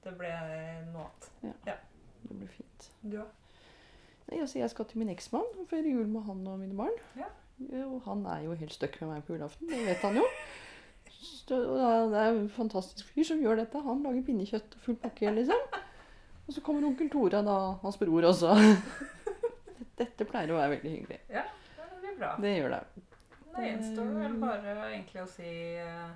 Det 0.05 0.15
ble 0.17 0.35
noe 0.95 1.11
annet. 1.11 1.90
Det 2.23 2.37
blir 2.37 2.51
fint. 2.55 2.89
Du 3.03 3.19
òg? 3.21 3.37
Nei, 4.31 4.41
altså, 4.41 4.61
jeg 4.61 4.71
skal 4.71 4.87
til 4.87 5.01
min 5.03 5.11
eksmann 5.11 5.47
og 5.59 5.69
feire 5.71 5.91
jul 5.91 6.07
med 6.07 6.23
han 6.29 6.43
og 6.47 6.59
mine 6.61 6.77
barn. 6.79 6.99
Ja. 7.19 7.29
Og 7.85 8.01
han 8.07 8.23
er 8.31 8.45
jo 8.47 8.57
helt 8.57 8.73
støkk 8.73 9.01
med 9.03 9.11
meg 9.11 9.25
på 9.27 9.35
julaften. 9.35 9.69
Det 9.69 9.81
vet 9.89 10.05
han 10.07 10.21
jo. 10.21 10.27
Så, 11.21 11.59
det 11.59 12.21
er 12.21 12.31
en 12.31 12.47
fantastisk 12.55 13.11
fyr 13.13 13.27
som 13.27 13.43
gjør 13.43 13.59
dette. 13.61 13.83
Han 13.85 14.05
lager 14.07 14.23
pinnekjøtt 14.25 14.79
og 14.79 14.85
full 14.87 14.97
pakke, 15.03 15.33
liksom. 15.37 15.67
Og 16.47 16.55
så 16.55 16.63
kommer 16.65 16.87
onkel 16.89 17.11
Tora, 17.13 17.43
da, 17.47 17.57
hans 17.83 17.99
bror 18.01 18.25
også. 18.31 18.55
Dette 20.01 20.25
pleier 20.25 20.55
å 20.55 20.61
være 20.61 20.77
veldig 20.77 20.93
hyggelig. 20.95 21.19
Ja, 21.31 21.45
det 21.77 22.01
blir 22.01 22.17
bra. 22.23 22.33
Det 22.41 22.55
gjør 22.55 22.75
det. 22.77 22.81
Det 22.97 23.51
Da 23.53 23.67
gjenstår 23.67 24.11
vel 24.17 24.39
bare 24.41 24.77
egentlig 24.89 25.23
å 25.23 25.29
si 25.29 25.51
eh, 25.83 26.09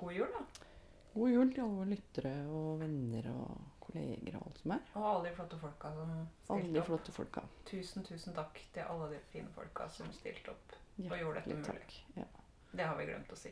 god 0.00 0.16
jul, 0.16 0.32
da. 0.34 0.70
God 1.14 1.30
jul 1.30 1.52
til 1.54 1.62
alle 1.68 1.86
lyttere 1.92 2.34
og 2.50 2.80
venner 2.82 3.30
og 3.30 3.73
og 3.94 4.46
alt 4.46 4.58
som 4.58 4.70
er. 4.74 4.78
Og 4.94 5.04
alle 5.10 5.28
de 5.28 5.34
flotte 5.36 5.58
folka 5.58 5.90
som 5.94 6.10
Alle 6.10 6.28
stilte 6.62 6.72
de 6.74 6.78
opp. 6.80 6.86
flotte 6.86 7.12
folka. 7.12 7.40
Tusen, 7.66 8.04
tusen 8.04 8.34
takk 8.34 8.58
til 8.74 8.80
alle 8.88 9.08
de 9.12 9.18
fine 9.32 9.48
folka 9.54 9.88
som 9.88 10.06
stilte 10.12 10.50
opp. 10.50 10.72
Og 10.98 11.18
gjorde 11.18 11.34
dette 11.40 11.54
mulig. 11.54 11.64
takk. 11.66 11.94
Ja. 12.16 12.24
Det 12.72 12.84
har 12.84 12.96
vi 12.98 13.04
glemt 13.06 13.32
å 13.32 13.36
si. 13.36 13.50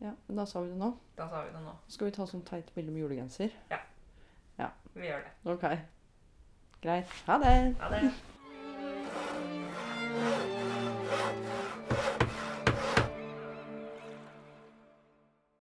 ja, 0.00 0.12
men 0.26 0.36
da 0.36 0.44
sa 0.46 0.60
vi 0.60 0.68
det 0.70 0.78
nå. 0.78 0.90
Da 1.16 1.28
sa 1.30 1.42
vi 1.44 1.50
det 1.54 1.62
nå. 1.64 1.72
Skal 1.88 2.06
vi 2.10 2.12
ta 2.16 2.26
sånn 2.26 2.42
teit 2.44 2.74
bilde 2.74 2.92
med 2.92 3.00
julegenser? 3.06 3.50
ja, 4.58 4.70
Vi 4.94 5.06
gjør 5.06 5.22
det. 5.22 5.32
Ok. 5.52 5.64
Greit. 6.82 7.08
Ha 7.26 7.38
det. 7.38 7.74
Ha 7.80 7.88
det. 7.90 8.12